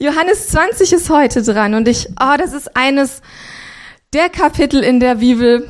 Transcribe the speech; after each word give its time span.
Johannes 0.00 0.48
20 0.48 0.92
ist 0.92 1.10
heute 1.10 1.42
dran 1.42 1.74
und 1.74 1.88
ich, 1.88 2.08
oh, 2.20 2.36
das 2.38 2.52
ist 2.52 2.76
eines 2.76 3.20
der 4.12 4.28
Kapitel 4.28 4.84
in 4.84 5.00
der 5.00 5.16
Bibel, 5.16 5.68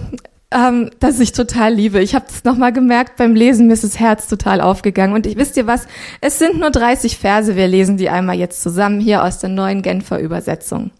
ähm, 0.50 0.90
das 1.00 1.18
ich 1.18 1.32
total 1.32 1.72
liebe. 1.72 2.02
Ich 2.02 2.14
habe 2.14 2.26
es 2.28 2.44
nochmal 2.44 2.74
gemerkt 2.74 3.16
beim 3.16 3.34
Lesen, 3.34 3.68
mir 3.68 3.72
ist 3.72 3.84
das 3.84 3.98
Herz 3.98 4.28
total 4.28 4.60
aufgegangen. 4.60 5.14
Und 5.14 5.26
ich 5.26 5.36
wisst 5.36 5.56
ihr 5.56 5.66
was, 5.66 5.86
es 6.20 6.38
sind 6.38 6.58
nur 6.58 6.70
30 6.70 7.16
Verse, 7.16 7.56
wir 7.56 7.66
lesen 7.68 7.96
die 7.96 8.10
einmal 8.10 8.36
jetzt 8.36 8.60
zusammen 8.60 9.00
hier 9.00 9.24
aus 9.24 9.38
der 9.38 9.48
neuen 9.48 9.80
Genfer 9.80 10.20
Übersetzung. 10.20 10.90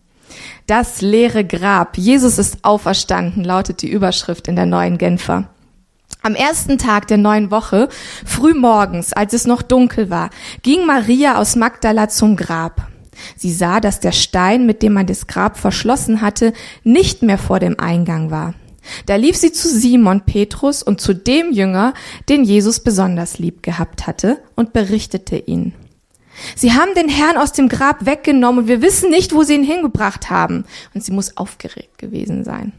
Das 0.66 1.02
leere 1.02 1.45
Grab. 1.45 1.98
Jesus 1.98 2.38
ist 2.38 2.64
auferstanden, 2.64 3.45
lautet 3.45 3.82
die 3.82 3.90
Überschrift 3.90 4.48
in 4.48 4.56
der 4.56 4.66
neuen 4.66 4.96
Genfer. 4.96 5.50
Am 6.22 6.34
ersten 6.34 6.79
Tag 6.79 7.08
der 7.08 7.18
neuen 7.18 7.50
Woche, 7.50 7.90
früh 8.24 8.54
morgens, 8.54 9.12
als 9.12 9.34
es 9.34 9.46
noch 9.46 9.60
dunkel 9.60 10.08
war, 10.08 10.30
ging 10.62 10.86
Maria 10.86 11.38
aus 11.38 11.56
Magdala 11.56 12.08
zum 12.08 12.34
Grab. 12.34 12.88
Sie 13.37 13.53
sah, 13.53 13.80
dass 13.80 14.00
der 14.00 14.12
Stein, 14.12 14.66
mit 14.66 14.82
dem 14.82 14.93
man 14.93 15.07
das 15.07 15.26
Grab 15.26 15.59
verschlossen 15.59 16.21
hatte, 16.21 16.53
nicht 16.85 17.22
mehr 17.22 17.39
vor 17.39 17.59
dem 17.61 17.79
Eingang 17.79 18.31
war. 18.31 18.54
Da 19.07 19.17
lief 19.17 19.36
sie 19.36 19.53
zu 19.53 19.68
Simon 19.68 20.22
Petrus 20.22 20.82
und 20.82 21.00
zu 21.00 21.14
dem 21.14 21.53
Jünger, 21.53 21.95
den 22.29 22.45
Jesus 22.45 22.81
besonders 22.81 23.39
lieb 23.39 23.62
gehabt 23.62 24.07
hatte, 24.07 24.39
und 24.54 24.73
berichtete 24.73 25.36
ihn. 25.36 25.75
Sie 26.54 26.73
haben 26.73 26.95
den 26.95 27.09
Herrn 27.09 27.36
aus 27.36 27.53
dem 27.53 27.68
Grab 27.68 28.07
weggenommen 28.07 28.62
und 28.62 28.68
wir 28.68 28.81
wissen 28.81 29.11
nicht, 29.11 29.35
wo 29.35 29.43
sie 29.43 29.54
ihn 29.54 29.64
hingebracht 29.64 30.31
haben. 30.31 30.64
Und 30.95 31.04
sie 31.04 31.12
muss 31.12 31.37
aufgeregt 31.37 31.98
gewesen 31.98 32.45
sein. 32.45 32.73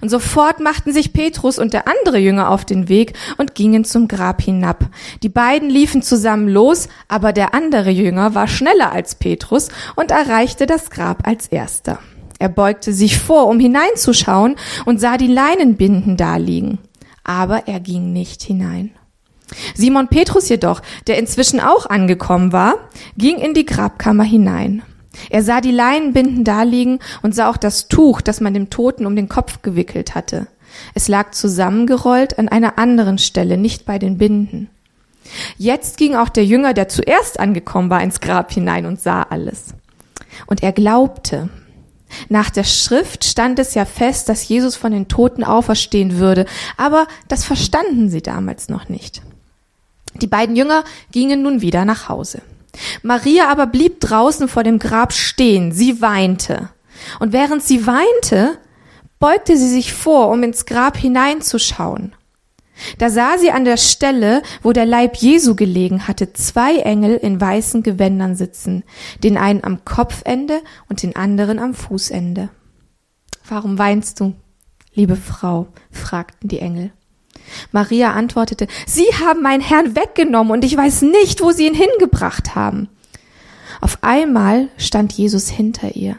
Und 0.00 0.08
sofort 0.08 0.60
machten 0.60 0.92
sich 0.92 1.12
Petrus 1.12 1.58
und 1.58 1.72
der 1.72 1.88
andere 1.88 2.18
Jünger 2.18 2.50
auf 2.50 2.64
den 2.64 2.88
Weg 2.88 3.14
und 3.38 3.54
gingen 3.54 3.84
zum 3.84 4.08
Grab 4.08 4.42
hinab. 4.42 4.88
Die 5.22 5.28
beiden 5.28 5.70
liefen 5.70 6.02
zusammen 6.02 6.48
los, 6.48 6.88
aber 7.08 7.32
der 7.32 7.54
andere 7.54 7.90
Jünger 7.90 8.34
war 8.34 8.48
schneller 8.48 8.92
als 8.92 9.14
Petrus 9.14 9.68
und 9.96 10.10
erreichte 10.10 10.66
das 10.66 10.90
Grab 10.90 11.26
als 11.26 11.46
erster. 11.48 11.98
Er 12.38 12.48
beugte 12.48 12.92
sich 12.92 13.18
vor, 13.18 13.48
um 13.48 13.60
hineinzuschauen 13.60 14.56
und 14.86 15.00
sah 15.00 15.18
die 15.18 15.26
Leinenbinden 15.26 16.16
daliegen. 16.16 16.78
Aber 17.22 17.68
er 17.68 17.80
ging 17.80 18.12
nicht 18.12 18.42
hinein. 18.42 18.92
Simon 19.74 20.08
Petrus 20.08 20.48
jedoch, 20.48 20.80
der 21.06 21.18
inzwischen 21.18 21.60
auch 21.60 21.86
angekommen 21.86 22.52
war, 22.52 22.76
ging 23.16 23.38
in 23.38 23.52
die 23.52 23.66
Grabkammer 23.66 24.24
hinein. 24.24 24.82
Er 25.28 25.42
sah 25.42 25.60
die 25.60 25.72
Leinenbinden 25.72 26.44
daliegen 26.44 27.00
und 27.22 27.34
sah 27.34 27.50
auch 27.50 27.56
das 27.56 27.88
Tuch, 27.88 28.20
das 28.20 28.40
man 28.40 28.54
dem 28.54 28.70
Toten 28.70 29.06
um 29.06 29.16
den 29.16 29.28
Kopf 29.28 29.62
gewickelt 29.62 30.14
hatte. 30.14 30.46
Es 30.94 31.08
lag 31.08 31.32
zusammengerollt 31.32 32.38
an 32.38 32.48
einer 32.48 32.78
anderen 32.78 33.18
Stelle, 33.18 33.56
nicht 33.56 33.84
bei 33.84 33.98
den 33.98 34.18
Binden. 34.18 34.70
Jetzt 35.58 35.96
ging 35.96 36.14
auch 36.14 36.28
der 36.28 36.44
Jünger, 36.44 36.74
der 36.74 36.88
zuerst 36.88 37.38
angekommen 37.38 37.90
war, 37.90 38.02
ins 38.02 38.20
Grab 38.20 38.52
hinein 38.52 38.86
und 38.86 39.00
sah 39.00 39.22
alles. 39.22 39.74
Und 40.46 40.62
er 40.62 40.72
glaubte. 40.72 41.48
Nach 42.28 42.50
der 42.50 42.64
Schrift 42.64 43.24
stand 43.24 43.58
es 43.58 43.74
ja 43.74 43.84
fest, 43.84 44.28
dass 44.28 44.48
Jesus 44.48 44.74
von 44.76 44.92
den 44.92 45.08
Toten 45.08 45.44
auferstehen 45.44 46.18
würde, 46.18 46.46
aber 46.76 47.06
das 47.28 47.44
verstanden 47.44 48.10
sie 48.10 48.22
damals 48.22 48.68
noch 48.68 48.88
nicht. 48.88 49.22
Die 50.16 50.26
beiden 50.26 50.56
Jünger 50.56 50.84
gingen 51.12 51.42
nun 51.42 51.60
wieder 51.60 51.84
nach 51.84 52.08
Hause. 52.08 52.42
Maria 53.02 53.48
aber 53.48 53.66
blieb 53.66 54.00
draußen 54.00 54.48
vor 54.48 54.62
dem 54.62 54.78
Grab 54.78 55.12
stehen, 55.12 55.72
sie 55.72 56.00
weinte. 56.00 56.70
Und 57.18 57.32
während 57.32 57.62
sie 57.62 57.86
weinte, 57.86 58.58
beugte 59.18 59.56
sie 59.56 59.68
sich 59.68 59.92
vor, 59.92 60.28
um 60.30 60.42
ins 60.42 60.66
Grab 60.66 60.96
hineinzuschauen. 60.96 62.14
Da 62.98 63.10
sah 63.10 63.36
sie 63.38 63.50
an 63.50 63.64
der 63.64 63.76
Stelle, 63.76 64.42
wo 64.62 64.72
der 64.72 64.86
Leib 64.86 65.16
Jesu 65.16 65.54
gelegen 65.54 66.08
hatte, 66.08 66.32
zwei 66.32 66.78
Engel 66.78 67.16
in 67.16 67.40
weißen 67.40 67.82
Gewändern 67.82 68.36
sitzen, 68.36 68.84
den 69.22 69.36
einen 69.36 69.64
am 69.64 69.84
Kopfende 69.84 70.62
und 70.88 71.02
den 71.02 71.14
anderen 71.14 71.58
am 71.58 71.74
Fußende. 71.74 72.48
Warum 73.46 73.78
weinst 73.78 74.20
du, 74.20 74.34
liebe 74.94 75.16
Frau? 75.16 75.68
fragten 75.90 76.48
die 76.48 76.60
Engel. 76.60 76.92
Maria 77.72 78.12
antwortete, 78.12 78.66
Sie 78.86 79.06
haben 79.24 79.42
meinen 79.42 79.60
Herrn 79.60 79.96
weggenommen 79.96 80.52
und 80.52 80.64
ich 80.64 80.76
weiß 80.76 81.02
nicht, 81.02 81.42
wo 81.42 81.52
Sie 81.52 81.66
ihn 81.66 81.74
hingebracht 81.74 82.54
haben. 82.54 82.88
Auf 83.80 83.98
einmal 84.02 84.68
stand 84.76 85.12
Jesus 85.12 85.48
hinter 85.48 85.96
ihr. 85.96 86.16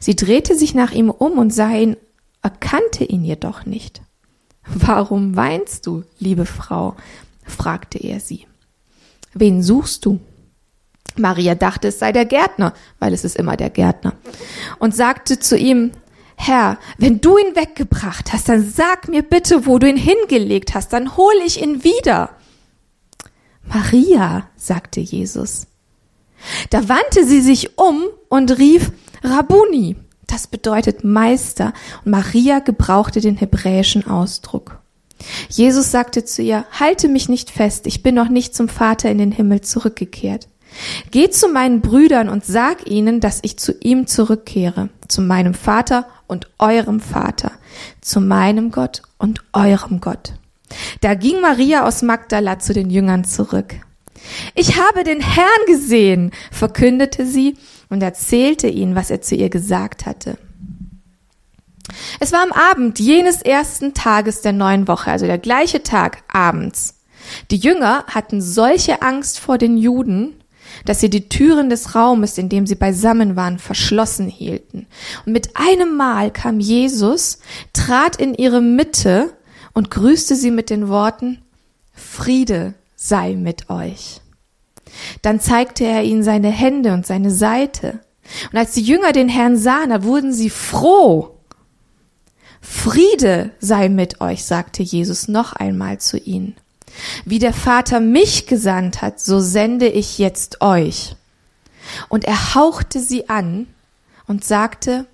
Sie 0.00 0.16
drehte 0.16 0.54
sich 0.54 0.74
nach 0.74 0.92
ihm 0.92 1.10
um 1.10 1.38
und 1.38 1.52
sah 1.52 1.70
ihn, 1.70 1.96
erkannte 2.42 3.04
ihn 3.04 3.24
jedoch 3.24 3.64
nicht. 3.64 4.02
Warum 4.66 5.36
weinst 5.36 5.86
du, 5.86 6.04
liebe 6.18 6.46
Frau? 6.46 6.96
fragte 7.46 7.98
er 7.98 8.20
sie. 8.20 8.46
Wen 9.34 9.62
suchst 9.62 10.06
du? 10.06 10.20
Maria 11.16 11.54
dachte, 11.54 11.88
es 11.88 11.98
sei 11.98 12.12
der 12.12 12.24
Gärtner, 12.24 12.72
weil 12.98 13.12
es 13.12 13.24
ist 13.24 13.36
immer 13.36 13.56
der 13.56 13.70
Gärtner, 13.70 14.14
und 14.78 14.96
sagte 14.96 15.38
zu 15.38 15.56
ihm, 15.56 15.92
Herr, 16.36 16.78
wenn 16.98 17.20
du 17.20 17.38
ihn 17.38 17.56
weggebracht 17.56 18.32
hast, 18.32 18.48
dann 18.48 18.68
sag 18.68 19.08
mir 19.08 19.22
bitte, 19.22 19.66
wo 19.66 19.78
du 19.78 19.88
ihn 19.88 19.96
hingelegt 19.96 20.74
hast, 20.74 20.92
dann 20.92 21.16
hole 21.16 21.42
ich 21.44 21.62
ihn 21.62 21.84
wieder. 21.84 22.30
Maria, 23.66 24.48
sagte 24.56 25.00
Jesus. 25.00 25.66
Da 26.70 26.88
wandte 26.88 27.26
sie 27.26 27.40
sich 27.40 27.78
um 27.78 28.04
und 28.28 28.58
rief 28.58 28.92
Rabuni. 29.22 29.96
Das 30.26 30.46
bedeutet 30.46 31.04
Meister. 31.04 31.72
Und 32.04 32.10
Maria 32.10 32.58
gebrauchte 32.58 33.20
den 33.20 33.36
hebräischen 33.36 34.06
Ausdruck. 34.06 34.80
Jesus 35.48 35.90
sagte 35.90 36.24
zu 36.24 36.42
ihr, 36.42 36.66
halte 36.72 37.08
mich 37.08 37.28
nicht 37.28 37.50
fest, 37.50 37.86
ich 37.86 38.02
bin 38.02 38.14
noch 38.14 38.28
nicht 38.28 38.54
zum 38.54 38.68
Vater 38.68 39.10
in 39.10 39.18
den 39.18 39.32
Himmel 39.32 39.62
zurückgekehrt. 39.62 40.48
Geh 41.10 41.30
zu 41.30 41.48
meinen 41.48 41.80
Brüdern 41.80 42.28
und 42.28 42.44
sag 42.44 42.86
ihnen, 42.86 43.20
dass 43.20 43.40
ich 43.42 43.58
zu 43.58 43.72
ihm 43.80 44.06
zurückkehre, 44.06 44.88
zu 45.08 45.22
meinem 45.22 45.54
Vater 45.54 46.06
und 46.26 46.48
eurem 46.58 47.00
Vater, 47.00 47.52
zu 48.00 48.20
meinem 48.20 48.70
Gott 48.70 49.02
und 49.18 49.42
eurem 49.52 50.00
Gott. 50.00 50.34
Da 51.00 51.14
ging 51.14 51.40
Maria 51.40 51.86
aus 51.86 52.02
Magdala 52.02 52.58
zu 52.58 52.72
den 52.72 52.90
Jüngern 52.90 53.24
zurück. 53.24 53.74
Ich 54.54 54.80
habe 54.80 55.04
den 55.04 55.20
Herrn 55.20 55.66
gesehen, 55.66 56.30
verkündete 56.50 57.26
sie 57.26 57.56
und 57.90 58.02
erzählte 58.02 58.68
ihnen, 58.68 58.94
was 58.94 59.10
er 59.10 59.20
zu 59.20 59.34
ihr 59.34 59.50
gesagt 59.50 60.06
hatte. 60.06 60.38
Es 62.18 62.32
war 62.32 62.42
am 62.42 62.52
Abend 62.52 62.98
jenes 62.98 63.42
ersten 63.42 63.92
Tages 63.92 64.40
der 64.40 64.52
neuen 64.52 64.88
Woche, 64.88 65.10
also 65.10 65.26
der 65.26 65.38
gleiche 65.38 65.82
Tag 65.82 66.22
abends. 66.32 67.02
Die 67.50 67.56
Jünger 67.56 68.04
hatten 68.06 68.40
solche 68.40 69.02
Angst 69.02 69.38
vor 69.38 69.58
den 69.58 69.76
Juden, 69.76 70.34
dass 70.84 71.00
sie 71.00 71.10
die 71.10 71.28
Türen 71.28 71.70
des 71.70 71.94
Raumes, 71.94 72.38
in 72.38 72.48
dem 72.48 72.66
sie 72.66 72.74
beisammen 72.74 73.36
waren, 73.36 73.58
verschlossen 73.58 74.28
hielten. 74.28 74.86
Und 75.26 75.32
mit 75.32 75.56
einem 75.56 75.96
Mal 75.96 76.30
kam 76.30 76.60
Jesus, 76.60 77.38
trat 77.72 78.16
in 78.16 78.34
ihre 78.34 78.60
Mitte 78.60 79.32
und 79.72 79.90
grüßte 79.90 80.36
sie 80.36 80.50
mit 80.50 80.70
den 80.70 80.88
Worten, 80.88 81.42
Friede 81.92 82.74
sei 82.96 83.34
mit 83.34 83.70
euch. 83.70 84.20
Dann 85.22 85.40
zeigte 85.40 85.84
er 85.84 86.04
ihnen 86.04 86.22
seine 86.22 86.50
Hände 86.50 86.92
und 86.92 87.06
seine 87.06 87.30
Seite. 87.30 88.00
Und 88.52 88.58
als 88.58 88.72
die 88.72 88.82
Jünger 88.82 89.12
den 89.12 89.28
Herrn 89.28 89.56
sahen, 89.56 89.90
da 89.90 90.02
wurden 90.04 90.32
sie 90.32 90.50
froh. 90.50 91.38
Friede 92.60 93.50
sei 93.60 93.88
mit 93.88 94.20
euch, 94.20 94.44
sagte 94.44 94.82
Jesus 94.82 95.28
noch 95.28 95.52
einmal 95.52 95.98
zu 95.98 96.18
ihnen. 96.18 96.56
Wie 97.24 97.38
der 97.38 97.52
Vater 97.52 98.00
mich 98.00 98.46
gesandt 98.46 99.02
hat, 99.02 99.20
so 99.20 99.40
sende 99.40 99.88
ich 99.88 100.18
jetzt 100.18 100.60
euch. 100.60 101.16
Und 102.08 102.24
er 102.24 102.54
hauchte 102.54 103.00
sie 103.00 103.28
an 103.28 103.66
und 104.26 104.44
sagte, 104.44 105.06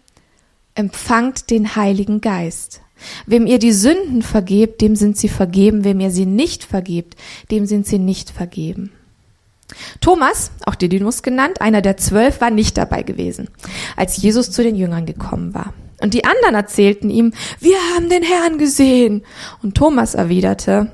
empfangt 0.74 1.50
den 1.50 1.76
Heiligen 1.76 2.20
Geist. 2.20 2.80
Wem 3.26 3.46
ihr 3.46 3.58
die 3.58 3.72
Sünden 3.72 4.22
vergebt, 4.22 4.80
dem 4.80 4.94
sind 4.94 5.16
sie 5.16 5.28
vergeben, 5.28 5.84
wem 5.84 6.00
ihr 6.00 6.10
sie 6.10 6.26
nicht 6.26 6.64
vergebt, 6.64 7.16
dem 7.50 7.66
sind 7.66 7.86
sie 7.86 7.98
nicht 7.98 8.30
vergeben. 8.30 8.92
Thomas, 10.00 10.50
auch 10.66 10.74
Didymus 10.74 11.22
genannt, 11.22 11.60
einer 11.60 11.80
der 11.80 11.96
zwölf, 11.96 12.40
war 12.40 12.50
nicht 12.50 12.76
dabei 12.76 13.02
gewesen, 13.02 13.48
als 13.96 14.16
Jesus 14.16 14.50
zu 14.50 14.62
den 14.62 14.76
Jüngern 14.76 15.06
gekommen 15.06 15.54
war. 15.54 15.72
Und 16.00 16.14
die 16.14 16.24
anderen 16.24 16.54
erzählten 16.54 17.10
ihm, 17.10 17.32
wir 17.60 17.76
haben 17.94 18.08
den 18.08 18.22
Herrn 18.22 18.58
gesehen. 18.58 19.22
Und 19.62 19.76
Thomas 19.76 20.14
erwiderte, 20.14 20.90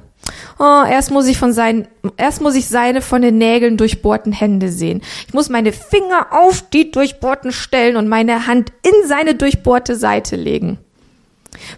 Oh, 0.58 0.82
erst 0.88 1.10
muss 1.10 1.26
ich 1.26 1.38
von 1.38 1.52
seinen, 1.52 1.86
erst 2.16 2.40
muss 2.40 2.54
ich 2.54 2.66
seine 2.66 3.02
von 3.02 3.22
den 3.22 3.38
Nägeln 3.38 3.76
durchbohrten 3.76 4.32
Hände 4.32 4.70
sehen. 4.70 5.02
Ich 5.28 5.34
muss 5.34 5.48
meine 5.48 5.72
Finger 5.72 6.28
auf 6.30 6.62
die 6.70 6.90
durchbohrten 6.90 7.52
Stellen 7.52 7.96
und 7.96 8.08
meine 8.08 8.46
Hand 8.46 8.72
in 8.82 9.08
seine 9.08 9.34
durchbohrte 9.34 9.96
Seite 9.96 10.36
legen. 10.36 10.78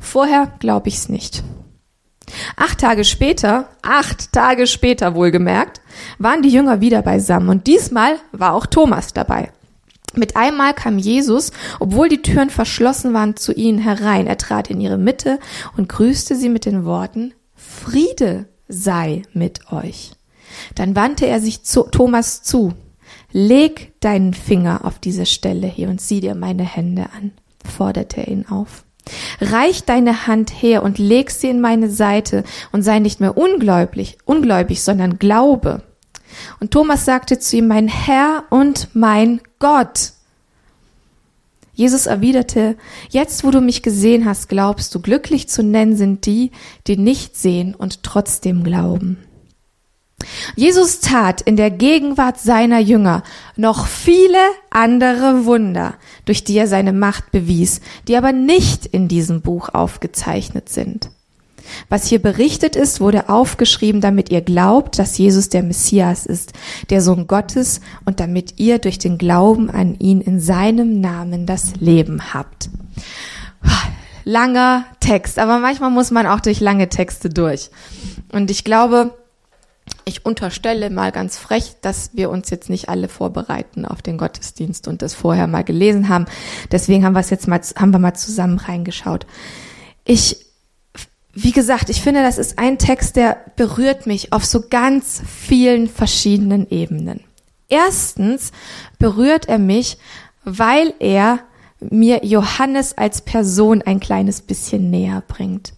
Vorher 0.01 0.53
glaube 0.61 0.89
ich's 0.89 1.09
nicht. 1.09 1.43
Acht 2.57 2.79
Tage 2.81 3.05
später, 3.05 3.69
acht 3.83 4.33
Tage 4.33 4.67
später 4.67 5.15
wohlgemerkt, 5.15 5.81
waren 6.19 6.43
die 6.43 6.51
Jünger 6.51 6.81
wieder 6.81 7.03
beisammen 7.03 7.49
und 7.49 7.67
diesmal 7.67 8.17
war 8.33 8.55
auch 8.55 8.67
Thomas 8.67 9.13
dabei. 9.13 9.51
Mit 10.15 10.37
einmal 10.37 10.75
kam 10.75 10.99
Jesus, 10.99 11.53
obwohl 11.81 12.09
die 12.09 12.23
Türen 12.23 12.51
verschlossen 12.51 13.13
waren, 13.13 13.37
zu 13.37 13.53
ihnen 13.53 13.79
herein. 13.79 14.27
Er 14.27 14.39
trat 14.39 14.71
in 14.71 14.81
ihre 14.81 14.99
Mitte 14.99 15.39
und 15.77 15.89
grüßte 15.89 16.35
sie 16.35 16.49
mit 16.49 16.65
den 16.65 16.85
Worten, 16.85 17.35
Friede 17.89 18.47
sei 18.69 19.23
mit 19.33 19.73
euch. 19.73 20.13
Dann 20.75 20.95
wandte 20.95 21.27
er 21.27 21.41
sich 21.41 21.63
zu 21.63 21.85
Thomas 21.85 22.43
zu. 22.43 22.75
leg 23.33 23.95
deinen 24.01 24.35
Finger 24.35 24.85
auf 24.85 24.99
diese 24.99 25.25
Stelle 25.25 25.67
hier 25.67 25.89
und 25.89 26.01
sieh 26.01 26.21
dir 26.21 26.35
meine 26.35 26.65
Hände 26.65 27.07
an, 27.17 27.33
forderte 27.65 28.21
er 28.21 28.29
ihn 28.29 28.47
auf. 28.47 28.85
Reich 29.41 29.85
deine 29.85 30.27
Hand 30.27 30.51
her 30.63 30.83
und 30.83 30.99
leg 30.99 31.31
sie 31.31 31.49
in 31.49 31.63
meine 31.63 31.89
Seite 31.89 32.45
und 32.73 32.83
sei 32.83 32.99
nicht 32.99 33.21
mehr 33.21 33.39
ungläubig, 33.39 34.19
ungläubig, 34.27 34.83
sondern 34.83 35.19
glaube. 35.19 35.83
Und 36.61 36.73
Thomas 36.73 37.07
sagte 37.07 37.39
zu 37.39 37.57
ihm, 37.57 37.69
mein 37.69 37.89
Herr 37.89 38.45
und 38.51 38.89
mein 38.93 39.41
Gott. 39.59 40.13
Jesus 41.79 42.07
erwiderte, 42.07 42.77
jetzt 43.09 43.45
wo 43.45 43.53
du 43.53 43.61
mich 43.61 43.85
gesehen 43.85 44.25
hast, 44.25 44.49
glaubst 44.49 44.93
du, 44.97 45.01
glücklich 45.01 45.49
zu 45.49 45.63
nennen 45.63 45.95
sind 45.95 46.27
die, 46.27 46.51
die 46.89 46.97
nicht 46.97 47.37
sehen 47.37 47.73
und 47.73 48.03
trotzdem 48.03 48.65
glauben. 48.65 49.17
Jesus 50.57 50.99
tat 50.99 51.41
in 51.41 51.55
der 51.55 51.71
Gegenwart 51.71 52.41
seiner 52.41 52.81
Jünger 52.81 53.23
noch 53.55 53.87
viele 53.87 54.41
andere 54.71 55.45
Wunder, 55.45 55.95
durch 56.25 56.43
die 56.43 56.59
er 56.59 56.67
seine 56.67 56.93
Macht 56.93 57.31
bewies, 57.31 57.81
die 58.09 58.17
aber 58.17 58.33
nicht 58.33 58.85
in 58.85 59.07
diesem 59.07 59.41
Buch 59.41 59.69
aufgezeichnet 59.69 60.69
sind. 60.71 61.11
Was 61.89 62.07
hier 62.07 62.21
berichtet 62.21 62.77
ist, 62.77 63.01
wurde 63.01 63.29
aufgeschrieben, 63.29 64.01
damit 64.01 64.31
ihr 64.31 64.41
glaubt, 64.41 64.99
dass 64.99 65.19
Jesus 65.19 65.49
der 65.49 65.63
Messias 65.63 66.27
ist, 66.27 66.53
der 66.91 67.01
Sohn 67.01 67.27
Gottes, 67.27 67.81
und 68.05 68.21
damit 68.21 68.59
ihr 68.59 68.79
durch 68.79 68.99
den 68.99 69.19
Glauben 69.19 69.71
an 69.71 69.95
ihn 69.99 70.21
in 70.21 70.41
seinem 70.41 71.01
Namen 71.01 71.47
das 71.47 71.77
Leben 71.77 72.35
habt. 72.35 72.71
Langer 74.25 74.85
Text, 75.01 75.39
aber 75.39 75.59
manchmal 75.59 75.91
muss 75.91 76.11
man 76.11 76.27
auch 76.27 76.41
durch 76.41 76.61
lange 76.61 76.89
Texte 76.89 77.31
durch. 77.31 77.71
Und 78.31 78.51
ich 78.51 78.63
glaube, 78.63 79.15
ich 80.05 80.25
unterstelle 80.25 80.91
mal 80.91 81.13
ganz 81.13 81.39
frech, 81.39 81.77
dass 81.81 82.11
wir 82.15 82.31
uns 82.31 82.51
jetzt 82.51 82.71
nicht 82.71 82.89
alle 82.89 83.09
vorbereiten 83.09 83.85
auf 83.85 84.03
den 84.03 84.19
Gottesdienst 84.19 84.89
und 84.89 85.03
das 85.03 85.15
vorher 85.15 85.47
mal 85.47 85.65
gelesen 85.65 86.09
haben. 86.09 86.27
Deswegen 86.73 87.05
haben 87.05 87.15
wir 87.15 87.21
es 87.21 87.31
jetzt 87.31 87.49
mal, 87.49 87.61
haben 87.77 87.93
wir 87.93 87.99
mal 87.99 88.15
zusammen 88.15 88.59
reingeschaut. 88.59 89.27
Ich 90.05 90.48
wie 91.41 91.53
gesagt, 91.53 91.89
ich 91.89 92.03
finde, 92.03 92.23
das 92.23 92.37
ist 92.37 92.59
ein 92.59 92.79
Text, 92.79 93.15
der 93.15 93.37
berührt 93.55 94.07
mich 94.07 94.33
auf 94.33 94.45
so 94.45 94.65
ganz 94.69 95.23
vielen 95.25 95.89
verschiedenen 95.89 96.69
Ebenen. 96.69 97.21
Erstens 97.69 98.51
berührt 98.99 99.49
er 99.49 99.59
mich, 99.59 99.99
weil 100.43 100.95
er 100.99 101.39
mir 101.79 102.25
Johannes 102.25 102.99
als 102.99 103.21
Person 103.21 103.83
ein 103.83 104.01
kleines 104.01 104.41
bisschen 104.41 104.91
näher 104.91 105.23
bringt. 105.29 105.75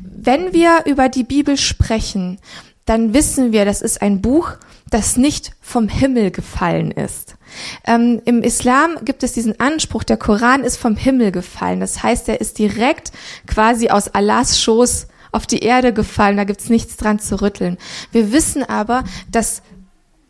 Wenn 0.00 0.54
wir 0.54 0.84
über 0.86 1.10
die 1.10 1.24
Bibel 1.24 1.58
sprechen, 1.58 2.38
dann 2.86 3.12
wissen 3.12 3.52
wir, 3.52 3.66
das 3.66 3.82
ist 3.82 4.00
ein 4.00 4.22
Buch, 4.22 4.52
das 4.88 5.18
nicht 5.18 5.52
vom 5.60 5.88
Himmel 5.88 6.30
gefallen 6.30 6.92
ist. 6.92 7.36
Ähm, 7.86 8.22
Im 8.24 8.42
Islam 8.42 8.96
gibt 9.04 9.22
es 9.22 9.32
diesen 9.32 9.58
Anspruch, 9.60 10.04
der 10.04 10.16
Koran 10.16 10.64
ist 10.64 10.76
vom 10.76 10.96
Himmel 10.96 11.32
gefallen. 11.32 11.80
Das 11.80 12.02
heißt, 12.02 12.28
er 12.28 12.40
ist 12.40 12.58
direkt 12.58 13.12
quasi 13.46 13.88
aus 13.88 14.08
Allahs 14.08 14.60
Schoß 14.60 15.08
auf 15.32 15.46
die 15.46 15.60
Erde 15.60 15.92
gefallen. 15.92 16.36
Da 16.36 16.44
gibt's 16.44 16.68
nichts 16.68 16.96
dran 16.96 17.18
zu 17.18 17.40
rütteln. 17.40 17.78
Wir 18.12 18.32
wissen 18.32 18.62
aber, 18.62 19.04
dass 19.30 19.62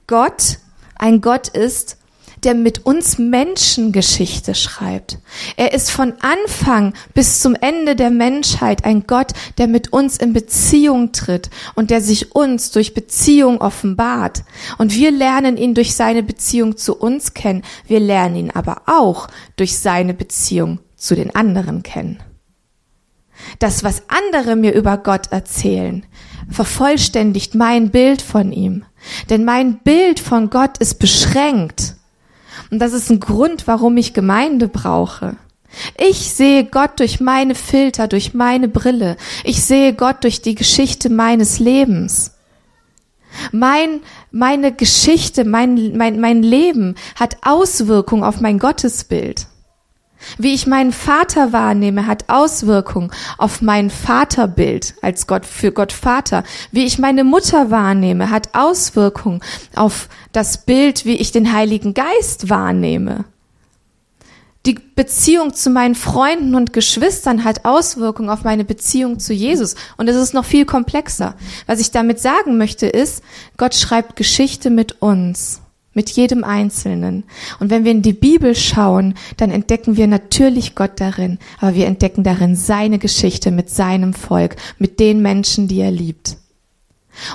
Gott 0.07 0.59
ein 0.97 1.21
Gott 1.21 1.49
ist, 1.49 1.98
der 2.45 2.55
mit 2.55 2.87
uns 2.87 3.19
Menschen 3.19 3.93
Geschichte 3.93 4.55
schreibt. 4.55 5.19
Er 5.57 5.73
ist 5.73 5.91
von 5.91 6.15
Anfang 6.21 6.95
bis 7.15 7.41
zum 7.41 7.55
Ende 7.55 7.97
der 7.97 8.11
Menschheit 8.11 8.85
ein 8.85 9.07
Gott, 9.07 9.33
der 9.59 9.67
mit 9.67 9.93
uns 9.93 10.17
in 10.17 10.33
Beziehung 10.33 11.13
tritt 11.13 11.51
und 11.75 11.91
der 11.91 12.01
sich 12.01 12.35
uns 12.35 12.71
durch 12.71 12.95
Beziehung 12.95 13.61
offenbart. 13.61 14.45
Und 14.79 14.95
wir 14.95 15.11
lernen 15.11 15.57
ihn 15.57 15.75
durch 15.75 15.95
seine 15.95 16.23
Beziehung 16.23 16.77
zu 16.77 16.97
uns 16.97 17.35
kennen. 17.35 17.63
Wir 17.87 18.01
lernen 18.01 18.37
ihn 18.37 18.51
aber 18.51 18.83
auch 18.87 19.29
durch 19.57 19.79
seine 19.79 20.15
Beziehung 20.15 20.81
zu 20.97 21.15
den 21.15 21.35
anderen 21.35 21.83
kennen. 21.83 22.19
Das, 23.59 23.85
was 23.85 24.03
andere 24.09 24.57
mir 24.57 24.75
über 24.75 24.99
Gott 24.99 25.31
erzählen, 25.31 26.05
vervollständigt 26.51 27.55
mein 27.55 27.91
Bild 27.91 28.23
von 28.23 28.53
ihm. 28.53 28.85
Denn 29.31 29.45
mein 29.45 29.79
Bild 29.79 30.21
von 30.21 30.51
Gott 30.51 30.79
ist 30.79 30.99
beschränkt. 30.99 31.95
Und 32.71 32.81
das 32.81 32.93
ist 32.93 33.11
ein 33.11 33.21
Grund, 33.21 33.67
warum 33.67 33.97
ich 33.97 34.15
Gemeinde 34.15 34.69
brauche. 34.69 35.37
Ich 35.97 36.33
sehe 36.33 36.65
Gott 36.65 36.99
durch 36.99 37.21
meine 37.21 37.55
Filter, 37.55 38.09
durch 38.09 38.35
meine 38.35 38.69
Brille. 38.69 39.17
Ich 39.45 39.63
sehe 39.63 39.95
Gott 39.95 40.25
durch 40.25 40.41
die 40.41 40.55
Geschichte 40.55 41.11
meines 41.11 41.59
Lebens. 41.59 42.33
Mein, 43.53 44.01
meine 44.31 44.73
Geschichte, 44.73 45.45
mein, 45.45 45.97
mein, 45.97 46.21
mein 46.21 46.43
Leben 46.43 46.95
hat 47.15 47.37
Auswirkung 47.43 48.25
auf 48.25 48.41
mein 48.41 48.59
Gottesbild. 48.59 49.47
Wie 50.37 50.55
ich 50.55 50.67
meinen 50.67 50.93
Vater 50.93 51.53
wahrnehme, 51.53 52.07
hat 52.07 52.25
Auswirkungen 52.29 53.11
auf 53.39 53.63
mein 53.63 53.91
Vaterbild 53.91 54.95
als 55.03 55.27
Gott 55.27 55.47
für 55.47 55.73
Gott 55.73 55.93
Vater. 55.93 56.45
Wie 56.73 56.85
ich 56.85 56.99
meine 56.99 57.25
Mutter 57.25 57.71
wahrnehme, 57.71 58.31
hat 58.31 58.55
Auswirkungen 58.55 59.41
auf 59.75 60.09
das 60.33 60.65
Bild, 60.65 61.05
wie 61.05 61.17
ich 61.17 61.33
den 61.33 61.53
Heiligen 61.53 61.95
Geist 61.95 62.51
wahrnehme. 62.51 63.25
Die 64.67 64.75
Beziehung 64.75 65.55
zu 65.55 65.71
meinen 65.71 65.95
Freunden 65.95 66.55
und 66.55 66.73
Geschwistern 66.73 67.45
hat 67.45 67.65
Auswirkungen 67.65 68.29
auf 68.29 68.45
meine 68.45 68.65
Beziehung 68.65 69.19
zu 69.19 69.33
Jesus. 69.33 69.77
Und 69.97 70.09
es 70.09 70.17
ist 70.17 70.35
noch 70.35 70.45
viel 70.45 70.67
komplexer. 70.67 71.37
Was 71.67 71.81
ich 71.81 71.91
damit 71.91 72.21
sagen 72.21 72.59
möchte 72.59 72.87
ist, 72.87 73.23
Gott 73.57 73.75
schreibt 73.75 74.17
Geschichte 74.17 74.69
mit 74.69 75.01
uns 75.01 75.63
mit 75.99 76.11
jedem 76.11 76.45
Einzelnen. 76.45 77.25
Und 77.59 77.71
wenn 77.71 77.83
wir 77.83 77.91
in 77.91 78.03
die 78.03 78.13
Bibel 78.13 78.55
schauen, 78.55 79.15
dann 79.37 79.51
entdecken 79.51 79.97
wir 79.97 80.07
natürlich 80.07 80.77
Gott 80.77 80.93
darin, 81.01 81.41
aber 81.59 81.75
wir 81.75 81.89
entdecken 81.89 82.23
darin 82.23 82.55
seine 82.55 83.01
Geschichte 83.01 83.51
mit 83.51 83.69
seinem 83.69 84.15
Volk, 84.15 84.55
mit 84.79 85.01
den 85.01 85.23
Menschen, 85.23 85.67
die 85.67 85.81
er 85.81 85.91
liebt. 85.91 86.37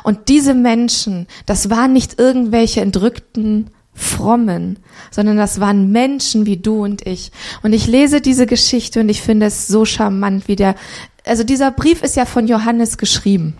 Und 0.04 0.30
diese 0.30 0.54
Menschen, 0.54 1.28
das 1.46 1.70
waren 1.70 1.92
nicht 1.92 2.20
irgendwelche 2.20 2.80
entrückten 2.80 3.70
Frommen, 3.94 4.80
sondern 5.12 5.36
das 5.36 5.60
waren 5.60 5.92
Menschen 5.92 6.46
wie 6.46 6.56
du 6.56 6.86
und 6.86 7.06
ich. 7.06 7.34
Und 7.64 7.74
ich 7.74 7.86
lese 7.86 8.22
diese 8.22 8.46
Geschichte 8.46 9.02
und 9.02 9.10
ich 9.10 9.22
finde 9.22 9.48
es 9.48 9.68
so 9.68 9.84
charmant, 9.84 10.48
wie 10.48 10.56
der, 10.56 10.76
also 11.26 11.44
dieser 11.44 11.72
Brief 11.72 12.02
ist 12.02 12.16
ja 12.16 12.24
von 12.24 12.48
Johannes 12.48 12.98
geschrieben 12.98 13.58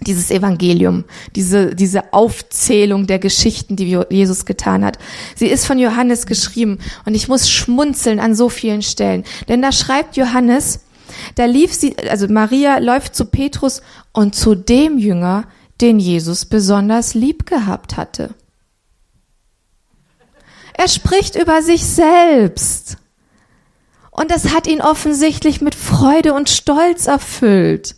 dieses 0.00 0.30
Evangelium, 0.30 1.04
diese, 1.34 1.74
diese 1.74 2.12
Aufzählung 2.12 3.06
der 3.06 3.18
Geschichten, 3.18 3.76
die 3.76 3.98
Jesus 4.10 4.44
getan 4.44 4.84
hat. 4.84 4.98
Sie 5.34 5.46
ist 5.46 5.66
von 5.66 5.78
Johannes 5.78 6.26
geschrieben 6.26 6.78
und 7.04 7.14
ich 7.14 7.28
muss 7.28 7.50
schmunzeln 7.50 8.20
an 8.20 8.34
so 8.34 8.48
vielen 8.48 8.82
Stellen. 8.82 9.24
Denn 9.48 9.62
da 9.62 9.72
schreibt 9.72 10.16
Johannes, 10.16 10.80
da 11.34 11.44
lief 11.44 11.72
sie, 11.72 11.96
also 11.98 12.28
Maria 12.28 12.78
läuft 12.78 13.14
zu 13.14 13.26
Petrus 13.26 13.80
und 14.12 14.34
zu 14.34 14.54
dem 14.54 14.98
Jünger, 14.98 15.44
den 15.80 15.98
Jesus 15.98 16.44
besonders 16.44 17.14
lieb 17.14 17.46
gehabt 17.46 17.96
hatte. 17.96 18.34
Er 20.74 20.88
spricht 20.88 21.36
über 21.36 21.62
sich 21.62 21.84
selbst. 21.84 22.98
Und 24.16 24.30
das 24.30 24.54
hat 24.54 24.66
ihn 24.66 24.80
offensichtlich 24.80 25.60
mit 25.60 25.74
Freude 25.74 26.32
und 26.32 26.48
Stolz 26.48 27.06
erfüllt. 27.06 27.94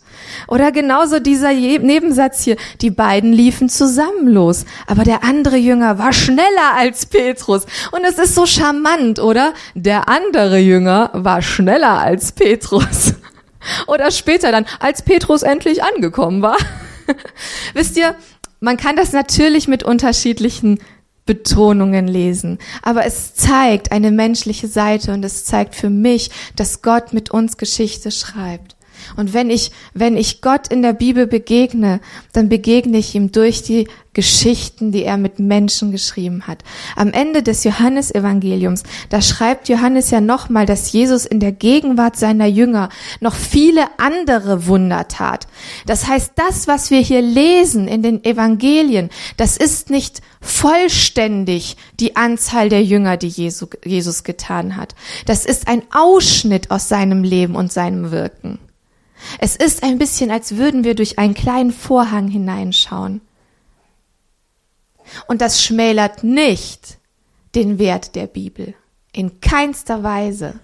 Oder 0.47 0.71
genauso 0.73 1.19
dieser 1.19 1.53
Nebensatz 1.53 2.43
hier, 2.43 2.57
die 2.81 2.91
beiden 2.91 3.31
liefen 3.31 3.69
zusammen 3.69 4.27
los, 4.27 4.65
aber 4.85 5.03
der 5.03 5.23
andere 5.23 5.55
Jünger 5.55 5.97
war 5.97 6.11
schneller 6.11 6.75
als 6.75 7.05
Petrus. 7.05 7.65
Und 7.91 8.03
es 8.03 8.19
ist 8.19 8.35
so 8.35 8.45
charmant, 8.45 9.19
oder? 9.19 9.53
Der 9.75 10.09
andere 10.09 10.59
Jünger 10.59 11.09
war 11.13 11.41
schneller 11.41 11.97
als 11.99 12.33
Petrus. 12.33 13.13
Oder 13.87 14.09
später 14.11 14.53
dann, 14.53 14.65
als 14.79 15.01
Petrus 15.01 15.43
endlich 15.43 15.83
angekommen 15.83 16.41
war. 16.41 16.55
Wisst 17.73 17.97
ihr, 17.97 18.15
man 18.61 18.77
kann 18.77 18.95
das 18.95 19.11
natürlich 19.11 19.67
mit 19.67 19.83
unterschiedlichen 19.83 20.79
Betonungen 21.29 22.07
lesen. 22.07 22.57
Aber 22.81 23.05
es 23.05 23.35
zeigt 23.35 23.91
eine 23.91 24.09
menschliche 24.09 24.67
Seite 24.67 25.13
und 25.13 25.23
es 25.23 25.45
zeigt 25.45 25.75
für 25.75 25.91
mich, 25.91 26.31
dass 26.55 26.81
Gott 26.81 27.13
mit 27.13 27.29
uns 27.29 27.57
Geschichte 27.57 28.09
schreibt. 28.09 28.75
Und 29.17 29.33
wenn 29.33 29.49
ich, 29.49 29.71
wenn 29.93 30.17
ich 30.17 30.41
Gott 30.41 30.67
in 30.67 30.81
der 30.81 30.93
Bibel 30.93 31.27
begegne, 31.27 31.99
dann 32.33 32.49
begegne 32.49 32.97
ich 32.97 33.15
ihm 33.15 33.31
durch 33.31 33.63
die 33.63 33.87
Geschichten, 34.13 34.91
die 34.91 35.03
er 35.03 35.17
mit 35.17 35.39
Menschen 35.39 35.91
geschrieben 35.91 36.47
hat. 36.47 36.63
Am 36.95 37.11
Ende 37.11 37.43
des 37.43 37.63
Johannesevangeliums, 37.63 38.83
da 39.09 39.21
schreibt 39.21 39.69
Johannes 39.69 40.09
ja 40.09 40.19
nochmal, 40.19 40.65
dass 40.65 40.91
Jesus 40.91 41.25
in 41.25 41.39
der 41.39 41.51
Gegenwart 41.51 42.17
seiner 42.17 42.47
Jünger 42.47 42.89
noch 43.21 43.35
viele 43.35 43.85
andere 43.97 44.65
Wunder 44.65 45.07
tat. 45.07 45.47
Das 45.85 46.07
heißt, 46.07 46.33
das, 46.35 46.67
was 46.67 46.91
wir 46.91 46.99
hier 46.99 47.21
lesen 47.21 47.87
in 47.87 48.01
den 48.01 48.23
Evangelien, 48.25 49.09
das 49.37 49.57
ist 49.57 49.89
nicht 49.89 50.21
vollständig 50.41 51.77
die 51.99 52.15
Anzahl 52.15 52.69
der 52.69 52.83
Jünger, 52.83 53.15
die 53.15 53.27
Jesus 53.27 54.23
getan 54.23 54.75
hat. 54.75 54.95
Das 55.27 55.45
ist 55.45 55.67
ein 55.67 55.83
Ausschnitt 55.93 56.71
aus 56.71 56.89
seinem 56.89 57.23
Leben 57.23 57.55
und 57.55 57.71
seinem 57.71 58.11
Wirken. 58.11 58.59
Es 59.39 59.55
ist 59.55 59.83
ein 59.83 59.97
bisschen, 59.97 60.31
als 60.31 60.55
würden 60.55 60.83
wir 60.83 60.95
durch 60.95 61.19
einen 61.19 61.33
kleinen 61.33 61.71
Vorhang 61.71 62.27
hineinschauen. 62.27 63.21
Und 65.27 65.41
das 65.41 65.63
schmälert 65.63 66.23
nicht 66.23 66.97
den 67.55 67.79
Wert 67.79 68.15
der 68.15 68.27
Bibel. 68.27 68.75
In 69.11 69.41
keinster 69.41 70.03
Weise. 70.03 70.59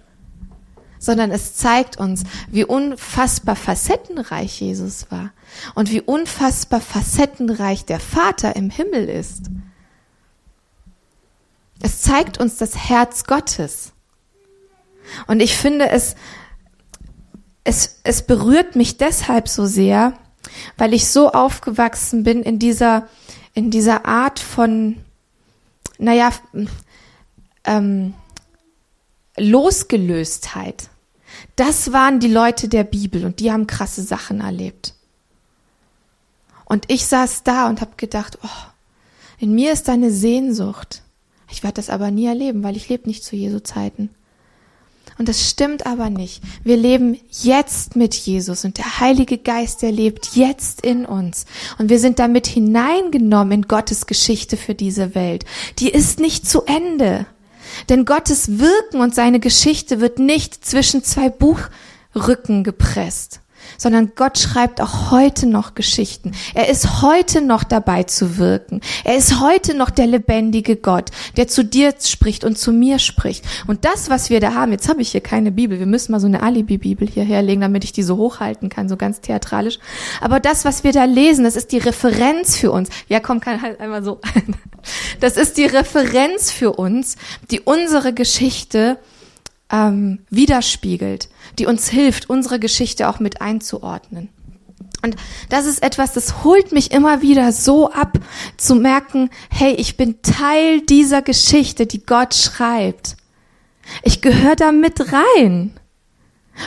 Sondern 1.00 1.32
es 1.32 1.56
zeigt 1.56 1.98
uns, 1.98 2.24
wie 2.50 2.64
unfassbar 2.64 3.56
facettenreich 3.56 4.62
Jesus 4.62 5.12
war 5.12 5.32
und 5.76 5.92
wie 5.92 6.02
unfassbar 6.02 6.82
facettenreich 6.82 7.86
der 7.86 8.00
Vater 8.00 8.56
im 8.56 8.70
Himmel 8.70 9.10
ist. 9.10 9.50
Es 11.82 12.02
zeigt 12.02 12.40
uns 12.40 12.58
das 12.58 12.90
Herz 12.90 13.26
Gottes. 13.26 13.92
Und 15.28 15.42
ich 15.42 15.56
finde 15.56 15.90
es, 15.90 16.16
es, 17.65 18.00
es 18.03 18.22
berührt 18.22 18.77
mich 18.77 18.98
deshalb 18.98 19.50
so 19.50 19.65
sehr, 19.65 20.13
weil 20.77 20.93
ich 20.93 21.07
so 21.07 21.31
aufgewachsen 21.31 22.24
bin 22.24 22.43
in 22.43 22.60
dieser, 22.60 23.10
in 23.53 23.72
dieser 23.72 24.05
Art 24.05 24.39
von, 24.39 24.98
naja, 25.98 26.31
ähm, 27.65 28.13
Losgelöstheit. 29.36 30.89
Das 31.55 31.91
waren 31.91 32.19
die 32.19 32.31
Leute 32.31 32.69
der 32.69 32.84
Bibel 32.84 33.25
und 33.25 33.39
die 33.39 33.51
haben 33.51 33.67
krasse 33.67 34.03
Sachen 34.03 34.41
erlebt. 34.41 34.93
Und 36.65 36.86
ich 36.89 37.07
saß 37.07 37.43
da 37.43 37.67
und 37.67 37.81
habe 37.81 37.93
gedacht, 37.98 38.38
oh, 38.43 38.65
in 39.39 39.53
mir 39.53 39.74
ist 39.74 39.89
eine 39.89 40.12
Sehnsucht. 40.12 41.01
Ich 41.50 41.63
werde 41.63 41.75
das 41.75 41.89
aber 41.89 42.12
nie 42.12 42.27
erleben, 42.27 42.63
weil 42.63 42.77
ich 42.77 42.89
lebe 42.89 43.07
nicht 43.07 43.24
zu 43.24 43.36
Jesu 43.36 43.60
Zeiten. 43.60 44.10
Und 45.17 45.29
das 45.29 45.50
stimmt 45.50 45.86
aber 45.86 46.10
nicht. 46.10 46.41
Wir 46.63 46.75
leben 46.75 47.17
jetzt 47.31 47.95
mit 47.95 48.13
Jesus 48.13 48.65
und 48.65 48.77
der 48.77 49.00
Heilige 49.00 49.38
Geist, 49.38 49.81
der 49.81 49.91
lebt 49.91 50.36
jetzt 50.36 50.81
in 50.81 51.05
uns. 51.05 51.45
Und 51.77 51.89
wir 51.89 52.00
sind 52.00 52.19
damit 52.19 52.48
hineingenommen 52.48 53.51
in 53.53 53.67
Gottes 53.67 54.07
Geschichte 54.07 54.57
für 54.57 54.75
diese 54.75 55.15
Welt. 55.15 55.45
Die 55.79 55.89
ist 55.89 56.19
nicht 56.19 56.48
zu 56.48 56.63
Ende. 56.63 57.25
Denn 57.88 58.05
Gottes 58.05 58.60
Wirken 58.60 59.00
und 59.00 59.15
seine 59.15 59.39
Geschichte 59.39 60.01
wird 60.01 60.19
nicht 60.19 60.65
zwischen 60.65 61.03
zwei 61.03 61.29
Buchrücken 61.29 62.63
gepresst 62.63 63.39
sondern 63.77 64.13
Gott 64.15 64.38
schreibt 64.38 64.81
auch 64.81 65.12
heute 65.12 65.48
noch 65.48 65.75
Geschichten. 65.75 66.31
Er 66.53 66.69
ist 66.69 67.01
heute 67.01 67.41
noch 67.41 67.63
dabei 67.63 68.03
zu 68.03 68.38
wirken. 68.38 68.81
Er 69.03 69.15
ist 69.15 69.39
heute 69.39 69.75
noch 69.75 69.89
der 69.89 70.07
lebendige 70.07 70.75
Gott, 70.75 71.12
der 71.38 71.48
zu 71.48 71.63
dir 71.63 71.93
spricht 72.00 72.43
und 72.43 72.57
zu 72.57 72.72
mir 72.72 73.00
spricht. 73.00 73.45
Und 73.67 73.86
das, 73.86 74.10
was 74.10 74.29
wir 74.29 74.39
da 74.39 74.53
haben, 74.53 74.72
jetzt 74.72 74.89
habe 74.89 75.01
ich 75.01 75.12
hier 75.12 75.22
keine 75.22 75.51
Bibel, 75.51 75.79
wir 75.79 75.86
müssen 75.86 76.12
mal 76.12 76.19
so 76.19 76.27
eine 76.27 76.43
Alibi-Bibel 76.43 77.07
hier 77.07 77.24
herlegen, 77.24 77.62
damit 77.62 77.84
ich 77.84 77.91
die 77.91 78.03
so 78.03 78.17
hochhalten 78.17 78.69
kann, 78.69 78.89
so 78.89 78.98
ganz 78.98 79.22
theatralisch. 79.22 79.79
Aber 80.22 80.39
das, 80.39 80.65
was 80.65 80.84
wir 80.84 80.91
da 80.91 81.05
lesen, 81.05 81.43
das 81.43 81.55
ist 81.55 81.72
die 81.72 81.77
Referenz 81.77 82.57
für 82.57 82.72
uns. 82.72 82.89
Ja, 83.07 83.19
komm, 83.19 83.39
kann 83.39 83.62
halt 83.62 83.79
einmal 83.79 84.03
so. 84.03 84.19
Das 85.19 85.36
ist 85.36 85.57
die 85.57 85.65
Referenz 85.65 86.51
für 86.51 86.74
uns, 86.74 87.15
die 87.50 87.60
unsere 87.60 88.13
Geschichte 88.13 89.00
ähm, 89.72 90.19
widerspiegelt, 90.29 91.29
die 91.60 91.66
uns 91.66 91.90
hilft, 91.90 92.30
unsere 92.30 92.60
Geschichte 92.60 93.08
auch 93.10 93.20
mit 93.20 93.42
einzuordnen. 93.42 94.30
Und 95.02 95.16
das 95.50 95.66
ist 95.66 95.84
etwas, 95.84 96.14
das 96.14 96.44
holt 96.44 96.72
mich 96.72 96.92
immer 96.92 97.22
wieder 97.22 97.52
so 97.52 97.92
ab, 97.92 98.18
zu 98.58 98.76
merken, 98.76 99.30
hey, 99.50 99.74
ich 99.74 99.98
bin 99.98 100.22
Teil 100.24 100.82
dieser 100.82 101.22
Geschichte, 101.22 101.86
die 101.86 102.04
Gott 102.04 102.34
schreibt. 102.34 103.16
Ich 104.02 104.22
gehöre 104.22 104.56
da 104.56 104.72
mit 104.72 105.14
rein. 105.14 105.74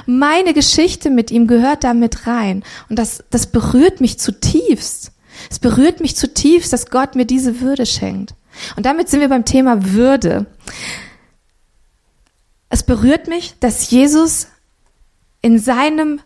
Meine 0.07 0.55
Geschichte 0.55 1.11
mit 1.11 1.31
ihm 1.31 1.47
gehört 1.47 1.83
da 1.83 1.95
mit 1.95 2.27
rein. 2.27 2.63
Und 2.89 2.99
das, 2.99 3.25
das 3.31 3.49
berührt 3.49 4.01
mich 4.01 4.19
zutiefst. 4.19 5.13
Es 5.51 5.59
berührt 5.59 6.01
mich 6.01 6.17
zutiefst, 6.17 6.73
dass 6.73 6.91
Gott 6.91 7.15
mir 7.15 7.25
diese 7.25 7.61
Würde 7.61 7.87
schenkt. 7.87 8.35
Und 8.77 8.87
damit 8.87 9.09
sind 9.09 9.21
wir 9.21 9.29
beim 9.29 9.45
Thema 9.45 9.93
Würde. 9.93 10.47
Es 12.71 12.83
berührt 12.83 13.29
mich, 13.29 13.55
dass 13.61 13.91
Jesus 13.91 14.49
in 15.43 15.59
seinem, 15.59 16.21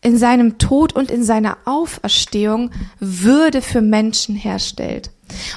in 0.00 0.16
seinem 0.18 0.58
Tod 0.58 0.92
und 0.92 1.10
in 1.10 1.24
seiner 1.24 1.58
Auferstehung 1.64 2.70
Würde 2.98 3.62
für 3.62 3.80
Menschen 3.80 4.34
herstellt. 4.34 5.10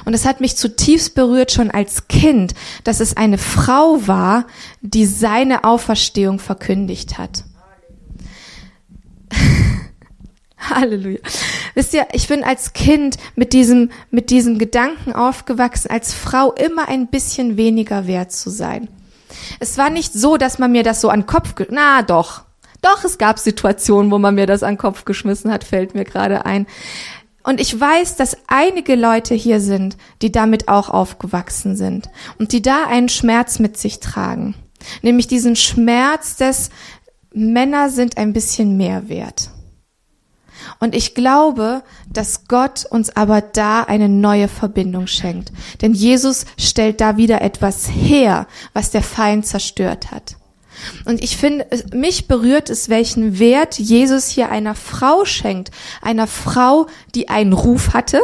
Und 0.04 0.14
es 0.14 0.24
hat 0.24 0.40
mich 0.40 0.56
zutiefst 0.56 1.14
berührt 1.14 1.52
schon 1.52 1.70
als 1.70 2.08
Kind, 2.08 2.54
dass 2.84 3.00
es 3.00 3.16
eine 3.16 3.38
Frau 3.38 4.06
war, 4.06 4.46
die 4.80 5.06
seine 5.06 5.64
Auferstehung 5.64 6.38
verkündigt 6.38 7.18
hat. 7.18 7.44
Halleluja. 10.58 11.18
Wisst 11.74 11.92
ihr, 11.94 12.06
ich 12.12 12.28
bin 12.28 12.42
als 12.42 12.72
Kind 12.72 13.18
mit 13.34 13.52
diesem, 13.52 13.90
mit 14.10 14.30
diesem 14.30 14.58
Gedanken 14.58 15.12
aufgewachsen, 15.12 15.90
als 15.90 16.14
Frau 16.14 16.52
immer 16.52 16.88
ein 16.88 17.08
bisschen 17.08 17.56
weniger 17.56 18.06
wert 18.06 18.32
zu 18.32 18.50
sein. 18.50 18.88
Es 19.60 19.76
war 19.76 19.90
nicht 19.90 20.12
so, 20.12 20.36
dass 20.38 20.58
man 20.58 20.72
mir 20.72 20.82
das 20.82 21.00
so 21.00 21.10
an 21.10 21.20
den 21.20 21.26
Kopf, 21.26 21.54
na 21.70 22.02
doch. 22.02 22.45
Doch, 22.82 23.04
es 23.04 23.18
gab 23.18 23.38
Situationen, 23.38 24.10
wo 24.10 24.18
man 24.18 24.34
mir 24.34 24.46
das 24.46 24.62
an 24.62 24.74
den 24.74 24.78
Kopf 24.78 25.04
geschmissen 25.04 25.50
hat, 25.50 25.64
fällt 25.64 25.94
mir 25.94 26.04
gerade 26.04 26.44
ein. 26.44 26.66
Und 27.42 27.60
ich 27.60 27.78
weiß, 27.78 28.16
dass 28.16 28.36
einige 28.48 28.96
Leute 28.96 29.34
hier 29.34 29.60
sind, 29.60 29.96
die 30.20 30.32
damit 30.32 30.68
auch 30.68 30.90
aufgewachsen 30.90 31.76
sind 31.76 32.10
und 32.38 32.52
die 32.52 32.60
da 32.60 32.86
einen 32.86 33.08
Schmerz 33.08 33.60
mit 33.60 33.76
sich 33.76 34.00
tragen. 34.00 34.56
Nämlich 35.02 35.28
diesen 35.28 35.54
Schmerz 35.54 36.36
des 36.36 36.70
Männer 37.32 37.90
sind 37.90 38.18
ein 38.18 38.32
bisschen 38.32 38.76
mehr 38.76 39.08
wert. 39.08 39.50
Und 40.80 40.94
ich 40.94 41.14
glaube, 41.14 41.82
dass 42.10 42.48
Gott 42.48 42.84
uns 42.84 43.14
aber 43.14 43.40
da 43.40 43.82
eine 43.82 44.08
neue 44.08 44.48
Verbindung 44.48 45.06
schenkt. 45.06 45.52
Denn 45.82 45.94
Jesus 45.94 46.46
stellt 46.58 47.00
da 47.00 47.16
wieder 47.16 47.42
etwas 47.42 47.88
her, 47.88 48.46
was 48.72 48.90
der 48.90 49.02
Feind 49.02 49.46
zerstört 49.46 50.10
hat. 50.10 50.36
Und 51.04 51.22
ich 51.22 51.36
finde, 51.36 51.66
mich 51.92 52.28
berührt 52.28 52.70
es, 52.70 52.88
welchen 52.88 53.38
Wert 53.38 53.78
Jesus 53.78 54.28
hier 54.28 54.50
einer 54.50 54.74
Frau 54.74 55.24
schenkt. 55.24 55.70
Einer 56.02 56.26
Frau, 56.26 56.86
die 57.14 57.28
einen 57.28 57.52
Ruf 57.52 57.94
hatte. 57.94 58.20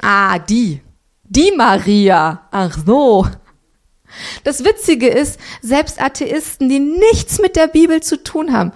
Ah, 0.00 0.38
die. 0.38 0.80
Die 1.24 1.52
Maria. 1.56 2.48
Ach 2.50 2.76
so. 2.86 3.26
Das 4.44 4.64
Witzige 4.64 5.08
ist, 5.08 5.38
selbst 5.62 6.00
Atheisten, 6.00 6.68
die 6.68 6.78
nichts 6.78 7.40
mit 7.40 7.56
der 7.56 7.66
Bibel 7.66 8.02
zu 8.02 8.22
tun 8.22 8.52
haben, 8.52 8.72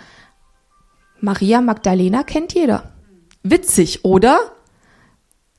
Maria 1.21 1.61
Magdalena 1.61 2.23
kennt 2.23 2.55
jeder. 2.55 2.95
Witzig, 3.43 4.05
oder? 4.05 4.39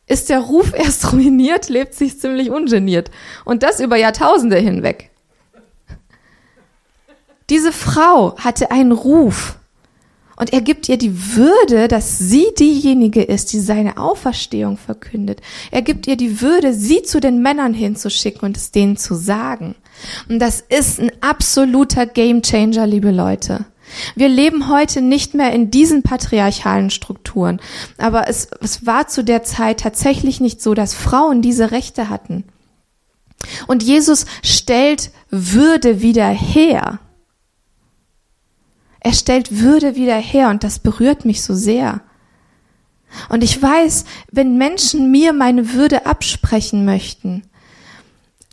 Ist 0.08 0.30
der 0.30 0.40
Ruf 0.40 0.74
erst 0.74 1.14
ruiniert, 1.14 1.70
lebt 1.70 1.94
sich 1.94 2.20
ziemlich 2.20 2.50
ungeniert. 2.50 3.12
Und 3.46 3.64
das 3.64 3.80
über 3.80 3.96
Jahrtausende 3.96 4.58
hinweg. 4.58 5.11
Diese 7.52 7.74
Frau 7.74 8.38
hatte 8.38 8.72
einen 8.72 8.94
Ruf. 8.94 9.58
Und 10.38 10.54
er 10.54 10.62
gibt 10.62 10.88
ihr 10.88 10.98
die 10.98 11.36
Würde, 11.36 11.90
dass 11.90 12.18
sie 12.18 12.48
diejenige 12.58 13.22
ist, 13.22 13.52
die 13.52 13.60
seine 13.60 13.98
Auferstehung 13.98 14.78
verkündet. 14.78 15.42
Er 15.70 15.82
gibt 15.82 16.08
ihr 16.08 16.16
die 16.16 16.42
Würde, 16.42 16.74
sie 16.74 17.04
zu 17.04 17.20
den 17.20 17.42
Männern 17.42 17.74
hinzuschicken 17.74 18.44
und 18.44 18.56
es 18.56 18.72
denen 18.72 18.96
zu 18.96 19.16
sagen. 19.16 19.76
Und 20.30 20.40
das 20.40 20.62
ist 20.62 21.00
ein 21.02 21.12
absoluter 21.20 22.06
Gamechanger, 22.06 22.88
liebe 22.88 23.12
Leute. 23.12 23.66
Wir 24.16 24.30
leben 24.30 24.70
heute 24.70 25.02
nicht 25.02 25.34
mehr 25.34 25.52
in 25.52 25.72
diesen 25.72 26.04
patriarchalen 26.04 26.90
Strukturen, 26.90 27.60
aber 27.98 28.30
es, 28.30 28.48
es 28.62 28.86
war 28.86 29.10
zu 29.10 29.26
der 29.26 29.44
Zeit 29.44 29.82
tatsächlich 29.82 30.40
nicht 30.40 30.62
so, 30.62 30.74
dass 30.74 30.94
Frauen 30.94 31.42
diese 31.42 31.72
Rechte 31.72 32.08
hatten. 32.08 32.46
Und 33.68 33.84
Jesus 33.84 34.26
stellt 34.42 35.12
Würde 35.30 36.02
wieder 36.02 36.30
her. 36.30 37.00
Er 39.02 39.14
stellt 39.14 39.60
Würde 39.60 39.96
wieder 39.96 40.16
her 40.16 40.50
und 40.50 40.64
das 40.64 40.80
berührt 40.80 41.26
mich 41.26 41.44
so 41.44 41.56
sehr. 41.56 42.02
Und 43.30 43.44
ich 43.44 43.62
weiß, 43.62 44.06
wenn 44.32 44.58
Menschen 44.58 45.12
mir 45.12 45.34
meine 45.34 45.74
Würde 45.74 46.06
absprechen 46.06 46.86
möchten, 46.86 47.44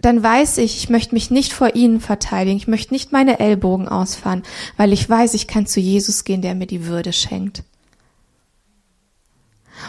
dann 0.01 0.23
weiß 0.23 0.59
ich, 0.59 0.79
ich 0.79 0.89
möchte 0.89 1.15
mich 1.15 1.31
nicht 1.31 1.53
vor 1.53 1.75
ihnen 1.75 2.01
verteidigen, 2.01 2.57
ich 2.57 2.67
möchte 2.67 2.95
nicht 2.95 3.13
meine 3.13 3.41
Ellbogen 3.41 3.89
ausfahren, 3.89 4.43
weil 4.77 4.93
ich 4.93 5.09
weiß, 5.09 5.35
ich 5.35 5.49
kann 5.49 5.67
zu 5.67 5.81
Jesus 5.81 6.25
gehen, 6.25 6.41
der 6.41 6.55
mir 6.55 6.67
die 6.67 6.87
Würde 6.87 7.13
schenkt. 7.13 7.63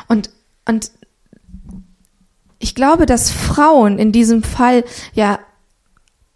Und, 0.07 0.29
und 0.67 0.91
ich 2.59 2.75
glaube, 2.75 3.05
dass 3.05 3.31
Frauen 3.31 3.97
in 3.97 4.11
diesem 4.11 4.43
Fall 4.43 4.83
ja 5.13 5.39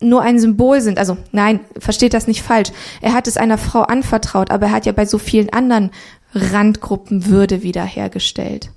nur 0.04 0.22
ein 0.22 0.40
Symbol 0.40 0.82
sind. 0.82 1.00
Also 1.00 1.18
nein, 1.32 1.60
versteht 1.78 2.14
das 2.14 2.28
nicht 2.28 2.44
falsch. 2.44 2.72
Er 3.02 3.14
hat 3.14 3.28
es 3.28 3.38
einer 3.38 3.58
Frau 3.58 3.82
anvertraut, 3.82 4.52
aber 4.52 4.68
er 4.68 4.72
hat 4.72 4.86
ja 4.86 4.92
bei 4.92 5.06
so 5.06 5.18
vielen 5.18 5.52
anderen 5.52 5.92
Randgruppen 6.34 7.28
Würde 7.28 7.64
wiederhergestellt 7.64 8.72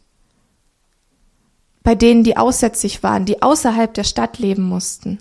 bei 1.86 1.94
denen, 1.94 2.24
die 2.24 2.36
aussätzig 2.36 3.04
waren, 3.04 3.26
die 3.26 3.42
außerhalb 3.42 3.94
der 3.94 4.02
Stadt 4.02 4.40
leben 4.40 4.64
mussten, 4.64 5.20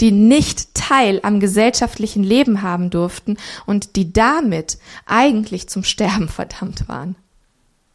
die 0.00 0.10
nicht 0.10 0.74
Teil 0.74 1.20
am 1.22 1.38
gesellschaftlichen 1.38 2.24
Leben 2.24 2.62
haben 2.62 2.90
durften 2.90 3.36
und 3.64 3.94
die 3.94 4.12
damit 4.12 4.78
eigentlich 5.06 5.68
zum 5.68 5.84
Sterben 5.84 6.26
verdammt 6.28 6.88
waren. 6.88 7.14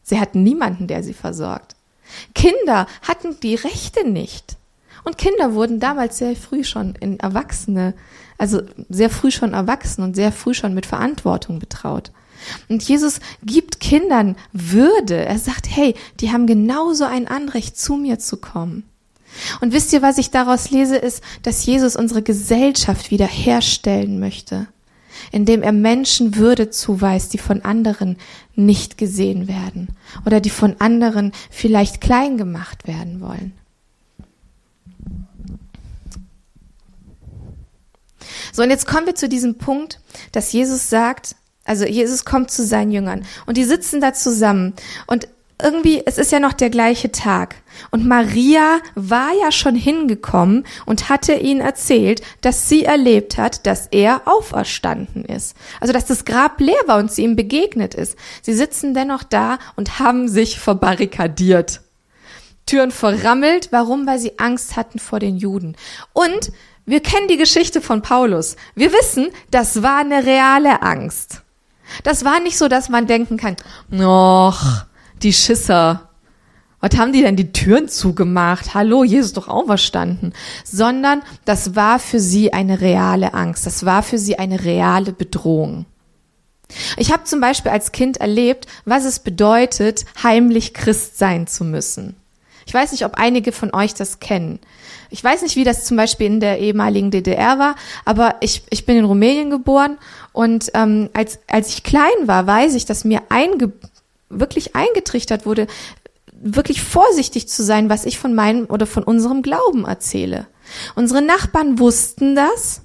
Sie 0.02 0.18
hatten 0.18 0.44
niemanden, 0.44 0.86
der 0.86 1.02
sie 1.02 1.12
versorgt. 1.12 1.76
Kinder 2.34 2.86
hatten 3.02 3.38
die 3.40 3.56
Rechte 3.56 4.08
nicht. 4.08 4.56
Und 5.06 5.18
Kinder 5.18 5.54
wurden 5.54 5.78
damals 5.78 6.18
sehr 6.18 6.34
früh 6.34 6.64
schon 6.64 6.96
in 6.96 7.20
Erwachsene, 7.20 7.94
also 8.38 8.62
sehr 8.88 9.08
früh 9.08 9.30
schon 9.30 9.52
erwachsen 9.54 10.02
und 10.02 10.16
sehr 10.16 10.32
früh 10.32 10.52
schon 10.52 10.74
mit 10.74 10.84
Verantwortung 10.84 11.60
betraut. 11.60 12.10
Und 12.68 12.82
Jesus 12.82 13.20
gibt 13.44 13.78
Kindern 13.78 14.34
Würde. 14.52 15.14
Er 15.24 15.38
sagt, 15.38 15.68
hey, 15.70 15.94
die 16.18 16.32
haben 16.32 16.48
genauso 16.48 17.04
ein 17.04 17.28
Anrecht, 17.28 17.78
zu 17.78 17.94
mir 17.94 18.18
zu 18.18 18.38
kommen. 18.38 18.82
Und 19.60 19.72
wisst 19.72 19.92
ihr, 19.92 20.02
was 20.02 20.18
ich 20.18 20.32
daraus 20.32 20.72
lese, 20.72 20.96
ist, 20.96 21.22
dass 21.44 21.64
Jesus 21.64 21.94
unsere 21.94 22.22
Gesellschaft 22.22 23.12
wiederherstellen 23.12 24.18
möchte, 24.18 24.66
indem 25.30 25.62
er 25.62 25.70
Menschen 25.70 26.34
Würde 26.34 26.70
zuweist, 26.70 27.32
die 27.32 27.38
von 27.38 27.64
anderen 27.64 28.16
nicht 28.56 28.98
gesehen 28.98 29.46
werden 29.46 29.90
oder 30.26 30.40
die 30.40 30.50
von 30.50 30.74
anderen 30.80 31.30
vielleicht 31.48 32.00
klein 32.00 32.38
gemacht 32.38 32.88
werden 32.88 33.20
wollen. 33.20 33.52
So, 38.56 38.62
und 38.62 38.70
jetzt 38.70 38.86
kommen 38.86 39.04
wir 39.04 39.14
zu 39.14 39.28
diesem 39.28 39.58
Punkt, 39.58 40.00
dass 40.32 40.50
Jesus 40.50 40.88
sagt, 40.88 41.36
also 41.66 41.84
Jesus 41.84 42.24
kommt 42.24 42.50
zu 42.50 42.64
seinen 42.64 42.90
Jüngern 42.90 43.26
und 43.44 43.58
die 43.58 43.64
sitzen 43.64 44.00
da 44.00 44.14
zusammen 44.14 44.72
und 45.06 45.28
irgendwie, 45.62 46.02
es 46.06 46.16
ist 46.16 46.32
ja 46.32 46.40
noch 46.40 46.54
der 46.54 46.70
gleiche 46.70 47.12
Tag. 47.12 47.56
Und 47.90 48.06
Maria 48.06 48.78
war 48.94 49.28
ja 49.42 49.52
schon 49.52 49.74
hingekommen 49.74 50.64
und 50.86 51.10
hatte 51.10 51.34
ihnen 51.34 51.60
erzählt, 51.60 52.22
dass 52.40 52.70
sie 52.70 52.84
erlebt 52.84 53.36
hat, 53.36 53.66
dass 53.66 53.88
er 53.88 54.22
auferstanden 54.24 55.26
ist. 55.26 55.54
Also, 55.78 55.92
dass 55.92 56.06
das 56.06 56.24
Grab 56.24 56.58
leer 56.58 56.80
war 56.86 56.98
und 56.98 57.12
sie 57.12 57.24
ihm 57.24 57.36
begegnet 57.36 57.94
ist. 57.94 58.16
Sie 58.40 58.54
sitzen 58.54 58.94
dennoch 58.94 59.22
da 59.22 59.58
und 59.76 59.98
haben 59.98 60.28
sich 60.28 60.58
verbarrikadiert. 60.58 61.82
Türen 62.66 62.90
verrammelt. 62.90 63.68
Warum? 63.70 64.06
Weil 64.06 64.18
sie 64.18 64.38
Angst 64.38 64.76
hatten 64.76 64.98
vor 64.98 65.20
den 65.20 65.36
Juden. 65.36 65.76
Und 66.12 66.52
wir 66.86 67.00
kennen 67.00 67.28
die 67.28 67.36
Geschichte 67.36 67.80
von 67.80 68.00
Paulus. 68.00 68.56
Wir 68.74 68.92
wissen, 68.92 69.28
das 69.50 69.82
war 69.82 69.98
eine 69.98 70.24
reale 70.24 70.82
Angst. 70.82 71.42
Das 72.04 72.24
war 72.24 72.40
nicht 72.40 72.58
so, 72.58 72.68
dass 72.68 72.88
man 72.88 73.06
denken 73.06 73.36
kann, 73.36 73.56
noch 73.90 74.84
die 75.22 75.32
Schisser. 75.32 76.10
Was 76.80 76.96
haben 76.96 77.12
die 77.12 77.22
denn 77.22 77.36
die 77.36 77.52
Türen 77.52 77.88
zugemacht? 77.88 78.74
Hallo, 78.74 79.02
Jesus 79.02 79.32
doch 79.32 79.48
auch 79.48 79.66
verstanden. 79.66 80.32
Sondern 80.64 81.22
das 81.44 81.74
war 81.74 81.98
für 81.98 82.20
sie 82.20 82.52
eine 82.52 82.80
reale 82.80 83.34
Angst. 83.34 83.66
Das 83.66 83.84
war 83.84 84.02
für 84.02 84.18
sie 84.18 84.38
eine 84.38 84.64
reale 84.64 85.12
Bedrohung. 85.12 85.86
Ich 86.96 87.12
habe 87.12 87.24
zum 87.24 87.40
Beispiel 87.40 87.72
als 87.72 87.92
Kind 87.92 88.18
erlebt, 88.18 88.66
was 88.84 89.04
es 89.04 89.20
bedeutet, 89.20 90.04
heimlich 90.22 90.74
Christ 90.74 91.18
sein 91.18 91.46
zu 91.46 91.64
müssen. 91.64 92.16
Ich 92.66 92.74
weiß 92.74 92.92
nicht, 92.92 93.04
ob 93.04 93.14
einige 93.14 93.52
von 93.52 93.72
euch 93.72 93.94
das 93.94 94.20
kennen. 94.20 94.58
Ich 95.08 95.22
weiß 95.22 95.42
nicht, 95.42 95.54
wie 95.54 95.64
das 95.64 95.84
zum 95.84 95.96
Beispiel 95.96 96.26
in 96.26 96.40
der 96.40 96.58
ehemaligen 96.58 97.12
DDR 97.12 97.58
war, 97.58 97.76
aber 98.04 98.36
ich, 98.40 98.64
ich 98.70 98.84
bin 98.84 98.96
in 98.96 99.04
Rumänien 99.04 99.50
geboren 99.50 99.98
und 100.32 100.70
ähm, 100.74 101.08
als, 101.12 101.38
als 101.46 101.68
ich 101.68 101.84
klein 101.84 102.26
war, 102.26 102.46
weiß 102.46 102.74
ich, 102.74 102.84
dass 102.84 103.04
mir 103.04 103.22
einge, 103.28 103.72
wirklich 104.28 104.74
eingetrichtert 104.74 105.46
wurde, 105.46 105.68
wirklich 106.32 106.82
vorsichtig 106.82 107.48
zu 107.48 107.62
sein, 107.62 107.88
was 107.88 108.04
ich 108.04 108.18
von 108.18 108.34
meinem 108.34 108.66
oder 108.66 108.86
von 108.86 109.04
unserem 109.04 109.42
Glauben 109.42 109.84
erzähle. 109.84 110.48
Unsere 110.96 111.22
Nachbarn 111.22 111.78
wussten 111.78 112.34
das. 112.34 112.82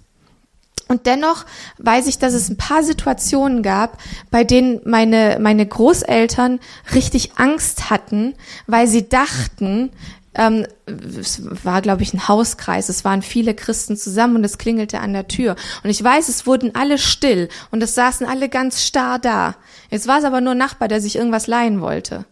Und 0.91 1.05
dennoch 1.05 1.45
weiß 1.77 2.07
ich, 2.07 2.19
dass 2.19 2.33
es 2.33 2.49
ein 2.49 2.57
paar 2.57 2.83
Situationen 2.83 3.63
gab, 3.63 3.97
bei 4.29 4.43
denen 4.43 4.81
meine, 4.83 5.37
meine 5.39 5.65
Großeltern 5.65 6.59
richtig 6.93 7.37
Angst 7.37 7.89
hatten, 7.89 8.35
weil 8.67 8.87
sie 8.87 9.07
dachten, 9.07 9.91
ähm, 10.35 10.67
es 10.85 11.43
war, 11.63 11.81
glaube 11.81 12.03
ich, 12.03 12.13
ein 12.13 12.27
Hauskreis. 12.27 12.89
Es 12.89 13.05
waren 13.05 13.21
viele 13.21 13.53
Christen 13.53 13.95
zusammen 13.95 14.35
und 14.35 14.43
es 14.43 14.57
klingelte 14.57 14.99
an 14.99 15.13
der 15.13 15.29
Tür. 15.29 15.55
Und 15.81 15.89
ich 15.89 16.03
weiß, 16.03 16.27
es 16.27 16.45
wurden 16.45 16.75
alle 16.75 16.97
still 16.97 17.47
und 17.71 17.81
es 17.81 17.95
saßen 17.95 18.27
alle 18.27 18.49
ganz 18.49 18.83
starr 18.83 19.17
da. 19.17 19.55
Jetzt 19.89 20.09
war 20.09 20.19
es 20.19 20.25
aber 20.25 20.41
nur 20.41 20.55
ein 20.55 20.57
Nachbar, 20.57 20.89
der 20.89 20.99
sich 20.99 21.15
irgendwas 21.15 21.47
leihen 21.47 21.79
wollte. 21.79 22.25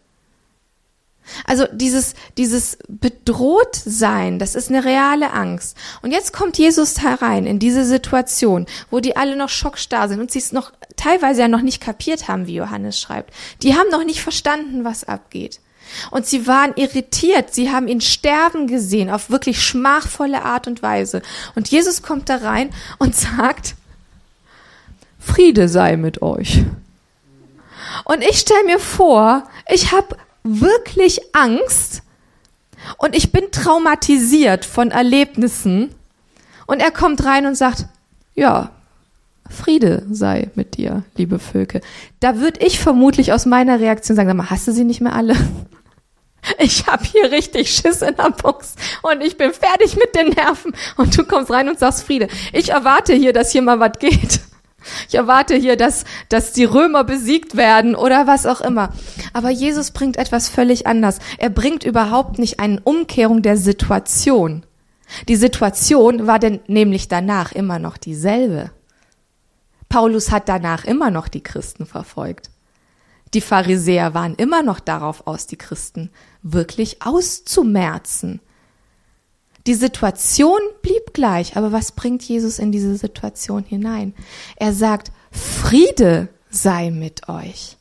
Also 1.45 1.65
dieses, 1.71 2.15
dieses 2.37 2.77
bedroht 2.87 3.75
sein, 3.75 4.39
das 4.39 4.55
ist 4.55 4.69
eine 4.69 4.85
reale 4.85 5.31
Angst. 5.31 5.77
Und 6.01 6.11
jetzt 6.11 6.33
kommt 6.33 6.57
Jesus 6.57 7.01
herein 7.01 7.45
in 7.45 7.59
diese 7.59 7.85
Situation, 7.85 8.65
wo 8.89 8.99
die 8.99 9.15
alle 9.15 9.35
noch 9.35 9.49
schockstarr 9.49 10.09
sind 10.09 10.19
und 10.19 10.31
sie 10.31 10.39
es 10.39 10.51
noch 10.51 10.71
teilweise 10.95 11.41
ja 11.41 11.47
noch 11.47 11.61
nicht 11.61 11.81
kapiert 11.81 12.27
haben, 12.27 12.47
wie 12.47 12.55
Johannes 12.55 12.99
schreibt. 12.99 13.33
Die 13.63 13.75
haben 13.75 13.89
noch 13.89 14.03
nicht 14.03 14.21
verstanden, 14.21 14.83
was 14.83 15.03
abgeht. 15.03 15.59
Und 16.11 16.25
sie 16.25 16.45
waren 16.47 16.73
irritiert, 16.75 17.53
sie 17.53 17.71
haben 17.71 17.87
ihn 17.87 18.01
sterben 18.01 18.67
gesehen 18.67 19.09
auf 19.09 19.29
wirklich 19.29 19.61
schmachvolle 19.61 20.43
Art 20.43 20.67
und 20.67 20.83
Weise. 20.83 21.21
Und 21.55 21.69
Jesus 21.69 22.03
kommt 22.03 22.29
da 22.29 22.37
rein 22.37 22.69
und 22.99 23.15
sagt, 23.15 23.75
Friede 25.19 25.67
sei 25.67 25.97
mit 25.97 26.21
euch. 26.21 26.63
Und 28.05 28.23
ich 28.23 28.39
stelle 28.39 28.63
mir 28.65 28.79
vor, 28.79 29.43
ich 29.69 29.91
habe 29.91 30.15
wirklich 30.49 31.21
Angst 31.33 32.01
und 32.97 33.15
ich 33.15 33.31
bin 33.31 33.51
traumatisiert 33.51 34.65
von 34.65 34.91
Erlebnissen. 34.91 35.93
Und 36.65 36.81
er 36.81 36.91
kommt 36.91 37.23
rein 37.25 37.45
und 37.45 37.55
sagt, 37.55 37.85
ja, 38.35 38.71
Friede 39.49 40.05
sei 40.11 40.49
mit 40.55 40.77
dir, 40.77 41.03
liebe 41.15 41.39
Völke. 41.39 41.81
Da 42.19 42.37
würde 42.37 42.63
ich 42.65 42.79
vermutlich 42.79 43.33
aus 43.33 43.45
meiner 43.45 43.79
Reaktion 43.79 44.15
sagen, 44.15 44.29
sag 44.29 44.37
mal, 44.37 44.49
hast 44.49 44.67
du 44.67 44.71
sie 44.71 44.83
nicht 44.83 45.01
mehr 45.01 45.13
alle? 45.13 45.35
Ich 46.57 46.87
habe 46.87 47.03
hier 47.03 47.31
richtig 47.31 47.69
Schiss 47.69 48.01
in 48.01 48.15
der 48.15 48.31
Box 48.31 48.75
und 49.01 49.19
ich 49.21 49.35
bin 49.35 49.51
fertig 49.51 49.97
mit 49.97 50.15
den 50.15 50.29
Nerven 50.29 50.73
und 50.95 51.15
du 51.17 51.25
kommst 51.25 51.51
rein 51.51 51.67
und 51.67 51.77
sagst 51.77 52.03
Friede. 52.03 52.29
Ich 52.53 52.69
erwarte 52.69 53.13
hier, 53.13 53.33
dass 53.33 53.51
hier 53.51 53.61
mal 53.61 53.81
was 53.81 53.99
geht. 53.99 54.39
Ich 55.09 55.15
erwarte 55.15 55.55
hier, 55.55 55.75
dass, 55.75 56.05
dass 56.29 56.53
die 56.53 56.65
Römer 56.65 57.03
besiegt 57.03 57.57
werden 57.57 57.95
oder 57.95 58.27
was 58.27 58.45
auch 58.45 58.61
immer. 58.61 58.93
Aber 59.33 59.49
Jesus 59.49 59.89
bringt 59.89 60.17
etwas 60.17 60.49
völlig 60.49 60.85
anders. 60.85 61.17
Er 61.39 61.49
bringt 61.49 61.83
überhaupt 61.83 62.37
nicht 62.37 62.59
eine 62.59 62.79
Umkehrung 62.81 63.41
der 63.41 63.57
Situation. 63.57 64.67
Die 65.27 65.35
Situation 65.35 66.27
war 66.27 66.37
denn 66.37 66.59
nämlich 66.67 67.07
danach 67.07 67.51
immer 67.51 67.79
noch 67.79 67.97
dieselbe. 67.97 68.69
Paulus 69.89 70.29
hat 70.29 70.47
danach 70.47 70.85
immer 70.85 71.09
noch 71.09 71.27
die 71.27 71.41
Christen 71.41 71.87
verfolgt. 71.87 72.51
Die 73.33 73.41
Pharisäer 73.41 74.13
waren 74.13 74.35
immer 74.35 74.61
noch 74.61 74.79
darauf 74.79 75.25
aus, 75.25 75.47
die 75.47 75.57
Christen 75.57 76.11
wirklich 76.43 77.01
auszumerzen. 77.01 78.41
Die 79.67 79.73
Situation 79.73 80.59
blieb 80.81 81.13
gleich, 81.13 81.57
aber 81.57 81.71
was 81.71 81.91
bringt 81.91 82.23
Jesus 82.23 82.59
in 82.59 82.71
diese 82.71 82.95
Situation 82.95 83.63
hinein? 83.63 84.13
Er 84.55 84.73
sagt, 84.73 85.11
Friede 85.31 86.29
sei 86.49 86.91
mit 86.91 87.29
euch. 87.29 87.77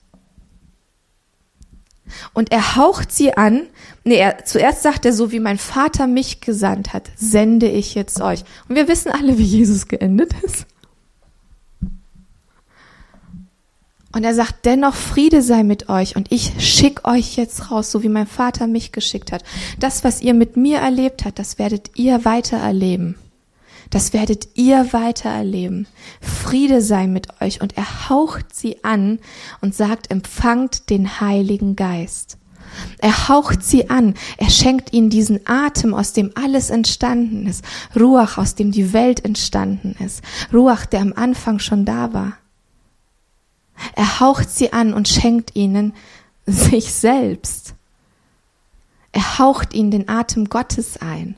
Und 2.32 2.52
er 2.52 2.76
haucht 2.76 3.12
sie 3.12 3.36
an. 3.36 3.66
Nee, 4.04 4.16
er, 4.16 4.44
zuerst 4.44 4.82
sagt 4.82 5.04
er, 5.04 5.12
so 5.12 5.30
wie 5.30 5.40
mein 5.40 5.58
Vater 5.58 6.06
mich 6.06 6.40
gesandt 6.40 6.92
hat, 6.92 7.10
sende 7.16 7.68
ich 7.68 7.94
jetzt 7.94 8.20
euch. 8.20 8.44
Und 8.68 8.76
wir 8.76 8.88
wissen 8.88 9.12
alle, 9.12 9.38
wie 9.38 9.44
Jesus 9.44 9.88
geendet 9.88 10.32
ist. 10.42 10.66
Und 14.12 14.24
er 14.24 14.34
sagt, 14.34 14.64
dennoch 14.64 14.94
Friede 14.94 15.42
sei 15.42 15.62
mit 15.62 15.90
euch 15.90 16.16
und 16.16 16.32
ich 16.32 16.52
schick 16.58 17.06
euch 17.06 17.36
jetzt 17.36 17.70
raus, 17.70 17.90
so 17.90 18.02
wie 18.02 18.08
mein 18.08 18.26
Vater 18.26 18.66
mich 18.66 18.90
geschickt 18.92 19.32
hat. 19.32 19.44
Das, 19.78 20.02
was 20.02 20.22
ihr 20.22 20.32
mit 20.32 20.56
mir 20.56 20.78
erlebt 20.78 21.24
habt, 21.24 21.38
das 21.38 21.58
werdet 21.58 21.90
ihr 21.96 22.24
weiter 22.24 22.56
erleben. 22.56 23.16
Das 23.90 24.12
werdet 24.12 24.48
ihr 24.54 24.92
weiter 24.92 25.30
erleben. 25.30 25.86
Friede 26.20 26.82
sei 26.82 27.06
mit 27.06 27.40
euch 27.40 27.60
und 27.60 27.76
er 27.76 28.08
haucht 28.08 28.54
sie 28.54 28.82
an 28.84 29.18
und 29.60 29.74
sagt, 29.74 30.10
empfangt 30.10 30.90
den 30.90 31.20
Heiligen 31.20 31.76
Geist. 31.76 32.38
Er 32.98 33.28
haucht 33.28 33.62
sie 33.62 33.88
an, 33.88 34.14
er 34.36 34.50
schenkt 34.50 34.92
ihnen 34.92 35.08
diesen 35.08 35.40
Atem, 35.46 35.94
aus 35.94 36.12
dem 36.12 36.32
alles 36.34 36.70
entstanden 36.70 37.46
ist. 37.46 37.64
Ruach, 37.98 38.36
aus 38.36 38.54
dem 38.54 38.72
die 38.72 38.92
Welt 38.92 39.24
entstanden 39.24 39.96
ist. 40.04 40.22
Ruach, 40.52 40.84
der 40.84 41.00
am 41.00 41.14
Anfang 41.14 41.58
schon 41.58 41.84
da 41.84 42.12
war. 42.12 42.34
Er 43.94 44.20
haucht 44.20 44.50
sie 44.50 44.72
an 44.72 44.94
und 44.94 45.08
schenkt 45.08 45.54
ihnen 45.54 45.94
sich 46.46 46.92
selbst. 46.92 47.74
Er 49.12 49.38
haucht 49.38 49.74
ihnen 49.74 49.90
den 49.90 50.08
Atem 50.08 50.48
Gottes 50.48 50.98
ein. 50.98 51.36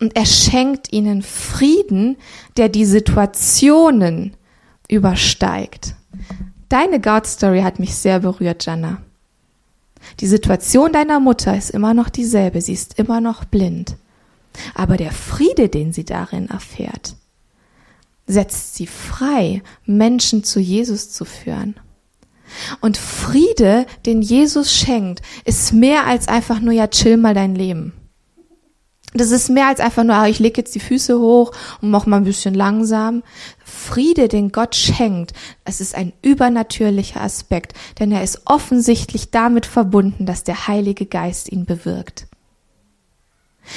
Und 0.00 0.16
er 0.16 0.26
schenkt 0.26 0.92
ihnen 0.92 1.22
Frieden, 1.22 2.16
der 2.56 2.68
die 2.68 2.84
Situationen 2.84 4.34
übersteigt. 4.88 5.94
Deine 6.68 7.00
God 7.00 7.26
Story 7.26 7.62
hat 7.62 7.78
mich 7.78 7.94
sehr 7.94 8.20
berührt, 8.20 8.64
Jana. 8.66 8.98
Die 10.20 10.26
Situation 10.26 10.92
deiner 10.92 11.20
Mutter 11.20 11.56
ist 11.56 11.70
immer 11.70 11.94
noch 11.94 12.08
dieselbe, 12.08 12.60
sie 12.60 12.72
ist 12.72 12.98
immer 12.98 13.20
noch 13.20 13.44
blind. 13.44 13.96
Aber 14.74 14.96
der 14.96 15.12
Friede, 15.12 15.68
den 15.68 15.92
sie 15.92 16.04
darin 16.04 16.48
erfährt, 16.48 17.16
setzt 18.28 18.76
sie 18.76 18.86
frei, 18.86 19.62
Menschen 19.84 20.44
zu 20.44 20.60
Jesus 20.60 21.10
zu 21.10 21.24
führen. 21.24 21.74
Und 22.80 22.96
Friede, 22.96 23.86
den 24.06 24.22
Jesus 24.22 24.72
schenkt, 24.72 25.22
ist 25.44 25.72
mehr 25.72 26.06
als 26.06 26.28
einfach 26.28 26.60
nur, 26.60 26.72
ja, 26.72 26.86
chill 26.86 27.16
mal 27.16 27.34
dein 27.34 27.54
Leben. 27.54 27.92
Das 29.14 29.30
ist 29.30 29.48
mehr 29.48 29.68
als 29.68 29.80
einfach 29.80 30.04
nur, 30.04 30.14
ah, 30.14 30.28
ich 30.28 30.38
lege 30.38 30.60
jetzt 30.60 30.74
die 30.74 30.80
Füße 30.80 31.18
hoch 31.18 31.52
und 31.80 31.90
mach 31.90 32.04
mal 32.04 32.18
ein 32.18 32.24
bisschen 32.24 32.52
langsam. 32.52 33.22
Friede, 33.64 34.28
den 34.28 34.52
Gott 34.52 34.76
schenkt, 34.76 35.32
es 35.64 35.80
ist 35.80 35.94
ein 35.94 36.12
übernatürlicher 36.20 37.22
Aspekt, 37.22 37.72
denn 37.98 38.12
er 38.12 38.22
ist 38.22 38.42
offensichtlich 38.44 39.30
damit 39.30 39.64
verbunden, 39.64 40.26
dass 40.26 40.44
der 40.44 40.68
Heilige 40.68 41.06
Geist 41.06 41.50
ihn 41.50 41.64
bewirkt. 41.64 42.26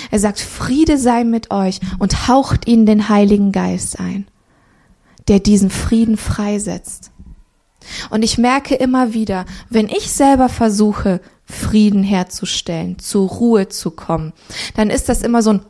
Er 0.09 0.19
sagt, 0.19 0.39
Friede 0.39 0.97
sei 0.97 1.23
mit 1.23 1.51
euch 1.51 1.79
und 1.99 2.27
haucht 2.27 2.67
ihnen 2.67 2.85
den 2.85 3.09
Heiligen 3.09 3.51
Geist 3.51 3.99
ein, 3.99 4.27
der 5.27 5.39
diesen 5.39 5.69
Frieden 5.69 6.17
freisetzt. 6.17 7.11
Und 8.09 8.23
ich 8.23 8.37
merke 8.37 8.75
immer 8.75 9.13
wieder, 9.13 9.45
wenn 9.69 9.89
ich 9.89 10.11
selber 10.11 10.49
versuche, 10.49 11.19
Frieden 11.45 12.03
herzustellen, 12.03 12.99
zur 12.99 13.27
Ruhe 13.27 13.67
zu 13.67 13.91
kommen, 13.91 14.33
dann 14.75 14.89
ist 14.89 15.09
das 15.09 15.21
immer 15.21 15.41
so 15.41 15.51
ein, 15.51 15.61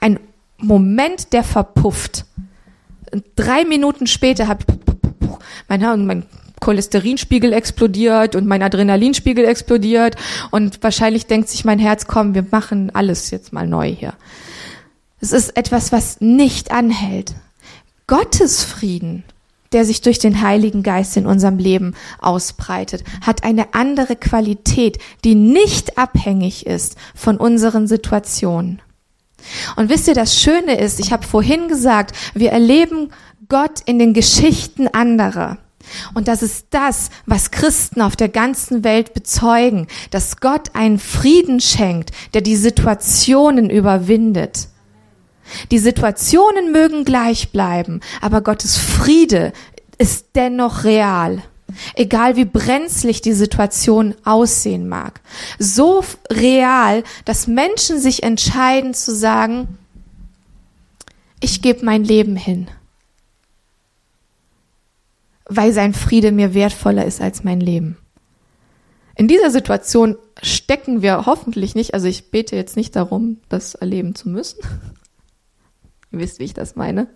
ein 0.00 0.20
Moment, 0.58 1.32
der 1.32 1.44
verpufft. 1.44 2.24
Drei 3.36 3.64
Minuten 3.64 4.06
später 4.06 4.48
habe 4.48 4.64
mein, 5.68 6.06
mein 6.06 6.26
Cholesterinspiegel 6.60 7.52
explodiert 7.52 8.36
und 8.36 8.46
mein 8.46 8.62
Adrenalinspiegel 8.62 9.44
explodiert 9.44 10.16
und 10.50 10.82
wahrscheinlich 10.82 11.26
denkt 11.26 11.48
sich 11.48 11.64
mein 11.64 11.78
Herz, 11.78 12.06
komm, 12.06 12.34
wir 12.34 12.46
machen 12.50 12.90
alles 12.94 13.30
jetzt 13.30 13.52
mal 13.52 13.66
neu 13.66 13.88
hier. 13.88 14.14
Es 15.20 15.32
ist 15.32 15.56
etwas, 15.56 15.92
was 15.92 16.20
nicht 16.20 16.70
anhält. 16.70 17.34
Gottes 18.06 18.64
Frieden 18.64 19.24
der 19.72 19.84
sich 19.84 20.00
durch 20.00 20.18
den 20.18 20.42
Heiligen 20.42 20.82
Geist 20.82 21.16
in 21.16 21.26
unserem 21.26 21.58
Leben 21.58 21.94
ausbreitet, 22.20 23.04
hat 23.22 23.44
eine 23.44 23.74
andere 23.74 24.16
Qualität, 24.16 24.98
die 25.24 25.34
nicht 25.34 25.98
abhängig 25.98 26.66
ist 26.66 26.96
von 27.14 27.36
unseren 27.36 27.86
Situationen. 27.86 28.82
Und 29.76 29.88
wisst 29.88 30.06
ihr, 30.06 30.14
das 30.14 30.40
Schöne 30.40 30.78
ist, 30.78 31.00
ich 31.00 31.12
habe 31.12 31.26
vorhin 31.26 31.68
gesagt, 31.68 32.14
wir 32.34 32.52
erleben 32.52 33.10
Gott 33.48 33.80
in 33.86 33.98
den 33.98 34.14
Geschichten 34.14 34.86
anderer. 34.88 35.58
Und 36.14 36.28
das 36.28 36.42
ist 36.42 36.68
das, 36.70 37.10
was 37.26 37.50
Christen 37.50 38.02
auf 38.02 38.14
der 38.14 38.28
ganzen 38.28 38.84
Welt 38.84 39.14
bezeugen, 39.14 39.88
dass 40.10 40.38
Gott 40.38 40.74
einen 40.74 41.00
Frieden 41.00 41.60
schenkt, 41.60 42.12
der 42.34 42.40
die 42.40 42.54
Situationen 42.54 43.68
überwindet. 43.68 44.68
Die 45.70 45.78
Situationen 45.78 46.72
mögen 46.72 47.04
gleich 47.04 47.50
bleiben, 47.50 48.00
aber 48.20 48.40
Gottes 48.40 48.78
Friede 48.78 49.52
ist 49.98 50.26
dennoch 50.34 50.84
real. 50.84 51.42
Egal 51.94 52.36
wie 52.36 52.44
brenzlig 52.44 53.22
die 53.22 53.32
Situation 53.32 54.14
aussehen 54.24 54.88
mag. 54.88 55.20
So 55.58 56.04
real, 56.30 57.02
dass 57.24 57.46
Menschen 57.46 57.98
sich 57.98 58.22
entscheiden 58.22 58.94
zu 58.94 59.14
sagen, 59.14 59.78
ich 61.40 61.62
gebe 61.62 61.84
mein 61.84 62.04
Leben 62.04 62.36
hin, 62.36 62.68
weil 65.46 65.72
sein 65.72 65.92
Friede 65.94 66.30
mir 66.30 66.54
wertvoller 66.54 67.04
ist 67.04 67.20
als 67.20 67.42
mein 67.42 67.60
Leben. 67.60 67.96
In 69.14 69.28
dieser 69.28 69.50
Situation 69.50 70.16
stecken 70.42 71.02
wir 71.02 71.26
hoffentlich 71.26 71.74
nicht, 71.74 71.94
also 71.94 72.06
ich 72.06 72.30
bete 72.30 72.56
jetzt 72.56 72.76
nicht 72.76 72.96
darum, 72.96 73.38
das 73.48 73.74
erleben 73.74 74.14
zu 74.14 74.28
müssen, 74.28 74.60
Ihr 76.12 76.18
wisst, 76.18 76.38
wie 76.38 76.44
ich 76.44 76.54
das 76.54 76.76
meine. 76.76 77.08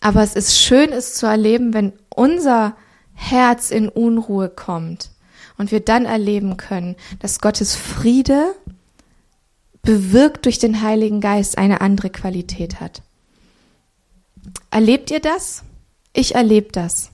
Aber 0.00 0.22
es 0.22 0.34
ist 0.34 0.58
schön, 0.58 0.92
es 0.92 1.14
zu 1.14 1.26
erleben, 1.26 1.74
wenn 1.74 1.92
unser 2.08 2.76
Herz 3.14 3.70
in 3.70 3.88
Unruhe 3.88 4.48
kommt 4.48 5.10
und 5.58 5.70
wir 5.70 5.80
dann 5.80 6.06
erleben 6.06 6.56
können, 6.56 6.96
dass 7.18 7.40
Gottes 7.40 7.76
Friede 7.76 8.54
bewirkt 9.82 10.46
durch 10.46 10.58
den 10.58 10.82
Heiligen 10.82 11.20
Geist 11.20 11.58
eine 11.58 11.82
andere 11.82 12.10
Qualität 12.10 12.80
hat. 12.80 13.02
Erlebt 14.70 15.10
ihr 15.10 15.20
das? 15.20 15.64
Ich 16.12 16.34
erlebe 16.34 16.72
das. 16.72 17.10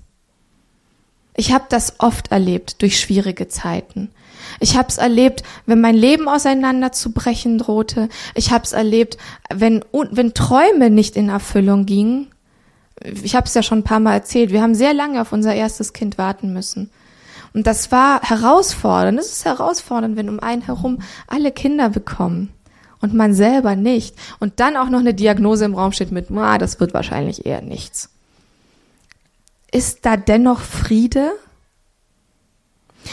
Ich 1.34 1.52
habe 1.52 1.66
das 1.68 1.98
oft 1.98 2.30
erlebt 2.30 2.82
durch 2.82 2.98
schwierige 2.98 3.48
Zeiten. 3.48 4.10
Ich 4.60 4.76
habe 4.76 4.88
es 4.88 4.98
erlebt, 4.98 5.42
wenn 5.66 5.80
mein 5.80 5.94
Leben 5.94 6.28
auseinanderzubrechen 6.28 7.58
drohte. 7.58 8.08
Ich 8.34 8.50
habe 8.52 8.64
es 8.64 8.72
erlebt, 8.72 9.18
wenn, 9.52 9.84
wenn 9.92 10.34
Träume 10.34 10.90
nicht 10.90 11.16
in 11.16 11.28
Erfüllung 11.28 11.86
gingen. 11.86 12.28
Ich 13.22 13.36
habe 13.36 13.46
es 13.46 13.54
ja 13.54 13.62
schon 13.62 13.78
ein 13.78 13.84
paar 13.84 14.00
Mal 14.00 14.14
erzählt. 14.14 14.50
Wir 14.50 14.62
haben 14.62 14.74
sehr 14.74 14.94
lange 14.94 15.20
auf 15.20 15.32
unser 15.32 15.54
erstes 15.54 15.92
Kind 15.92 16.18
warten 16.18 16.52
müssen. 16.52 16.90
Und 17.52 17.66
das 17.66 17.90
war 17.92 18.20
herausfordernd. 18.22 19.18
Es 19.18 19.32
ist 19.32 19.44
herausfordernd, 19.44 20.16
wenn 20.16 20.28
um 20.28 20.40
einen 20.40 20.62
herum 20.62 20.98
alle 21.26 21.52
Kinder 21.52 21.88
bekommen 21.90 22.50
und 23.00 23.14
man 23.14 23.34
selber 23.34 23.76
nicht. 23.76 24.16
Und 24.40 24.60
dann 24.60 24.76
auch 24.76 24.88
noch 24.88 25.00
eine 25.00 25.14
Diagnose 25.14 25.64
im 25.64 25.74
Raum 25.74 25.92
steht 25.92 26.12
mit, 26.12 26.30
ah, 26.30 26.58
das 26.58 26.80
wird 26.80 26.94
wahrscheinlich 26.94 27.46
eher 27.46 27.62
nichts. 27.62 28.10
Ist 29.72 30.06
da 30.06 30.16
dennoch 30.16 30.60
Friede? 30.60 31.32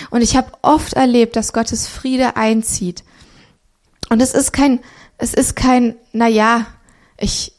Und 0.09 0.21
ich 0.21 0.35
habe 0.35 0.51
oft 0.61 0.93
erlebt, 0.93 1.35
dass 1.35 1.53
Gottes 1.53 1.87
Friede 1.87 2.35
einzieht. 2.35 3.03
Und 4.09 4.21
es 4.21 4.33
ist 4.33 4.53
kein, 4.53 4.79
es 5.17 5.33
ist 5.33 5.55
kein, 5.55 5.95
na 6.11 6.27
ja, 6.27 6.67
ich, 7.17 7.53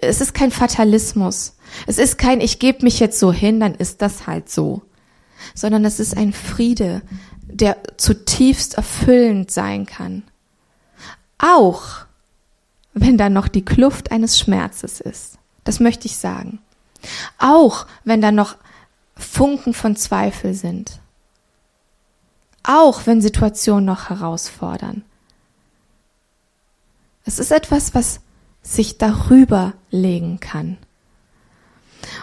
es 0.00 0.20
ist 0.20 0.34
kein 0.34 0.50
Fatalismus. 0.50 1.54
Es 1.86 1.98
ist 1.98 2.18
kein, 2.18 2.40
ich 2.40 2.58
gebe 2.58 2.84
mich 2.84 3.00
jetzt 3.00 3.18
so 3.18 3.32
hin, 3.32 3.60
dann 3.60 3.74
ist 3.74 4.02
das 4.02 4.26
halt 4.26 4.50
so. 4.50 4.82
Sondern 5.54 5.84
es 5.84 6.00
ist 6.00 6.16
ein 6.16 6.32
Friede, 6.32 7.02
der 7.42 7.76
zutiefst 7.96 8.74
erfüllend 8.74 9.50
sein 9.50 9.86
kann. 9.86 10.24
Auch 11.38 11.82
wenn 12.94 13.16
da 13.16 13.30
noch 13.30 13.48
die 13.48 13.64
Kluft 13.64 14.10
eines 14.10 14.38
Schmerzes 14.38 15.00
ist. 15.00 15.38
Das 15.64 15.78
möchte 15.78 16.06
ich 16.06 16.16
sagen. 16.16 16.58
Auch 17.38 17.86
wenn 18.04 18.20
da 18.20 18.32
noch 18.32 18.56
Funken 19.16 19.74
von 19.74 19.94
Zweifel 19.96 20.54
sind 20.54 21.00
auch 22.68 23.06
wenn 23.06 23.22
Situationen 23.22 23.86
noch 23.86 24.10
herausfordern. 24.10 25.02
Es 27.24 27.38
ist 27.38 27.50
etwas, 27.50 27.94
was 27.94 28.20
sich 28.62 28.98
darüber 28.98 29.72
legen 29.90 30.38
kann. 30.38 30.76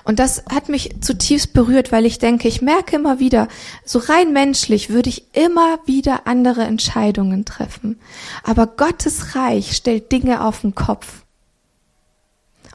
Und 0.03 0.19
das 0.19 0.43
hat 0.49 0.69
mich 0.69 0.95
zutiefst 1.01 1.53
berührt, 1.53 1.91
weil 1.91 2.05
ich 2.05 2.19
denke, 2.19 2.47
ich 2.47 2.61
merke 2.61 2.95
immer 2.95 3.19
wieder, 3.19 3.47
so 3.83 3.99
rein 3.99 4.33
menschlich 4.33 4.89
würde 4.89 5.09
ich 5.09 5.35
immer 5.35 5.79
wieder 5.85 6.27
andere 6.27 6.63
Entscheidungen 6.63 7.43
treffen. 7.45 7.99
Aber 8.43 8.67
Gottes 8.67 9.35
Reich 9.35 9.75
stellt 9.75 10.11
Dinge 10.11 10.45
auf 10.45 10.61
den 10.61 10.75
Kopf. 10.75 11.24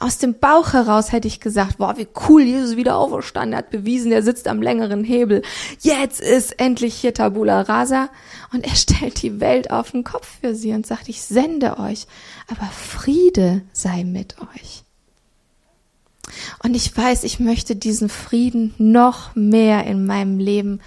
Aus 0.03 0.17
dem 0.17 0.39
Bauch 0.39 0.73
heraus 0.73 1.13
hätte 1.13 1.29
ich 1.29 1.41
gesagt, 1.41 1.77
boah, 1.77 1.99
wie 1.99 2.09
cool, 2.27 2.41
Jesus 2.41 2.77
wieder 2.77 2.97
auferstanden, 2.97 3.53
er 3.53 3.59
hat 3.59 3.71
bewiesen, 3.71 4.11
er 4.11 4.23
sitzt 4.23 4.49
am 4.49 4.63
längeren 4.63 5.05
Hebel. 5.05 5.43
Jetzt 5.81 6.23
ist 6.23 6.59
endlich 6.59 6.95
hier 6.95 7.13
Tabula 7.13 7.61
Rasa. 7.61 8.09
Und 8.51 8.65
er 8.65 8.75
stellt 8.75 9.21
die 9.21 9.41
Welt 9.41 9.71
auf 9.71 9.91
den 9.91 10.03
Kopf 10.03 10.27
für 10.41 10.55
sie 10.55 10.73
und 10.73 10.87
sagt, 10.87 11.11
ich 11.11 11.21
sende 11.21 11.79
euch, 11.79 12.07
aber 12.49 12.65
Friede 12.73 13.61
sei 13.75 14.05
mit 14.05 14.37
euch. 14.41 14.85
Und 16.63 16.75
ich 16.75 16.97
weiß, 16.97 17.25
ich 17.25 17.39
möchte 17.39 17.77
diesen 17.77 18.09
Frieden 18.09 18.75
noch 18.79 19.35
mehr 19.35 19.85
in 19.85 20.07
meinem 20.07 20.39
Leben 20.39 20.81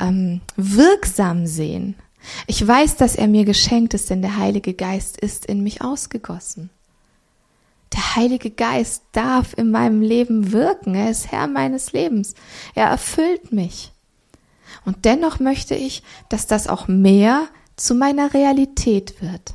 ähm, 0.00 0.40
wirksam 0.56 1.46
sehen. 1.46 1.94
Ich 2.46 2.66
weiß, 2.66 2.96
dass 2.96 3.16
er 3.16 3.28
mir 3.28 3.44
geschenkt 3.44 3.92
ist, 3.92 4.08
denn 4.08 4.22
der 4.22 4.38
Heilige 4.38 4.72
Geist 4.72 5.20
ist 5.20 5.44
in 5.44 5.62
mich 5.62 5.82
ausgegossen. 5.82 6.70
Der 7.92 8.16
Heilige 8.16 8.50
Geist 8.50 9.04
darf 9.12 9.54
in 9.56 9.70
meinem 9.70 10.02
Leben 10.02 10.52
wirken. 10.52 10.94
Er 10.94 11.10
ist 11.10 11.30
Herr 11.30 11.46
meines 11.46 11.92
Lebens. 11.92 12.34
Er 12.74 12.86
erfüllt 12.86 13.52
mich. 13.52 13.92
Und 14.84 15.04
dennoch 15.04 15.40
möchte 15.40 15.74
ich, 15.74 16.02
dass 16.28 16.46
das 16.46 16.68
auch 16.68 16.88
mehr 16.88 17.48
zu 17.76 17.94
meiner 17.94 18.34
Realität 18.34 19.20
wird. 19.22 19.54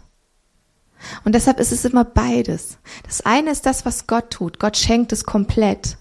Und 1.24 1.34
deshalb 1.34 1.60
ist 1.60 1.72
es 1.72 1.86
immer 1.86 2.06
beides. 2.06 2.78
Das 3.04 3.22
eine 3.22 3.52
ist 3.52 3.66
das, 3.66 3.86
was 3.86 4.08
Gott 4.08 4.32
tut. 4.32 4.60
Gott 4.60 4.78
schenkt 4.78 5.12
es 5.12 5.24
komplett. 5.24 5.98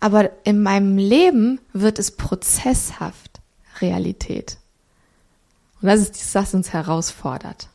Aber 0.00 0.30
in 0.44 0.62
meinem 0.62 0.98
Leben 0.98 1.60
wird 1.72 1.98
es 1.98 2.10
prozesshaft 2.10 3.40
Realität. 3.80 4.58
Und 5.80 5.88
das 5.88 6.00
ist 6.00 6.16
das, 6.16 6.34
was 6.34 6.54
uns 6.54 6.72
herausfordert. 6.72 7.68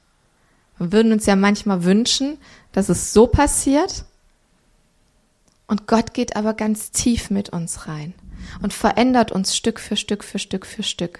Wir 0.77 0.91
würden 0.91 1.11
uns 1.11 1.25
ja 1.25 1.35
manchmal 1.35 1.83
wünschen, 1.83 2.37
dass 2.71 2.89
es 2.89 3.13
so 3.13 3.27
passiert. 3.27 4.05
Und 5.67 5.87
Gott 5.87 6.13
geht 6.13 6.35
aber 6.35 6.53
ganz 6.53 6.91
tief 6.91 7.29
mit 7.29 7.49
uns 7.49 7.87
rein 7.87 8.13
und 8.61 8.73
verändert 8.73 9.31
uns 9.31 9.55
Stück 9.55 9.79
für 9.79 9.95
Stück 9.95 10.23
für 10.23 10.39
Stück 10.39 10.65
für 10.65 10.83
Stück. 10.83 11.19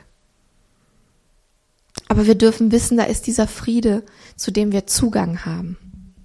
Aber 2.07 2.25
wir 2.25 2.35
dürfen 2.35 2.71
wissen, 2.71 2.97
da 2.97 3.03
ist 3.03 3.27
dieser 3.27 3.47
Friede, 3.47 4.03
zu 4.35 4.51
dem 4.51 4.71
wir 4.71 4.87
Zugang 4.87 5.45
haben, 5.45 5.77